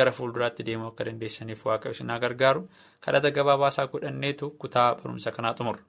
gara 0.00 0.12
fuulduraatti 0.18 0.66
deemuu 0.68 0.88
akka 0.92 1.04
dandeessaniif 1.08 1.64
waaqayyo 1.66 1.94
isin 1.96 2.10
haa 2.12 2.18
gargaaru. 2.24 2.62
Kadhata 3.04 3.30
gabaabaasaa 3.36 3.86
godhanneetu 3.92 4.50
kutaa 4.50 4.94
barumsa 4.94 5.32
kanaa 5.36 5.54
xumurra. 5.58 5.82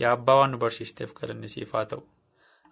Yaa 0.00 0.12
abbaa 0.18 0.36
waan 0.40 0.50
nu 0.54 0.58
barsiisteef 0.64 1.14
galanni 1.20 1.48
siif 1.48 1.72
haa 1.72 1.84
ta'u. 1.92 2.02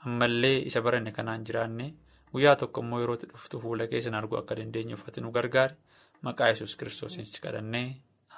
Ammallee 0.06 0.56
isa 0.70 0.82
baranne 0.86 1.12
kanaan 1.18 1.44
jiraanne 1.50 1.86
guyyaa 2.32 2.56
tokko 2.62 2.80
immoo 2.84 3.00
yeroo 3.02 3.16
dhuftu 3.22 3.60
fuula 3.60 3.86
keessan 3.92 4.14
arguu 4.20 4.38
akka 4.42 4.56
dandeenyuuf 4.60 5.08
ati 5.08 5.20
nu 5.20 5.30
gargaari. 5.36 5.74
Maqaa 6.22 6.48
yesus 6.52 6.76
kiristoosiin 6.76 7.26
si 7.26 7.40
kadhannee 7.40 7.86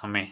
Ameen. 0.03 0.31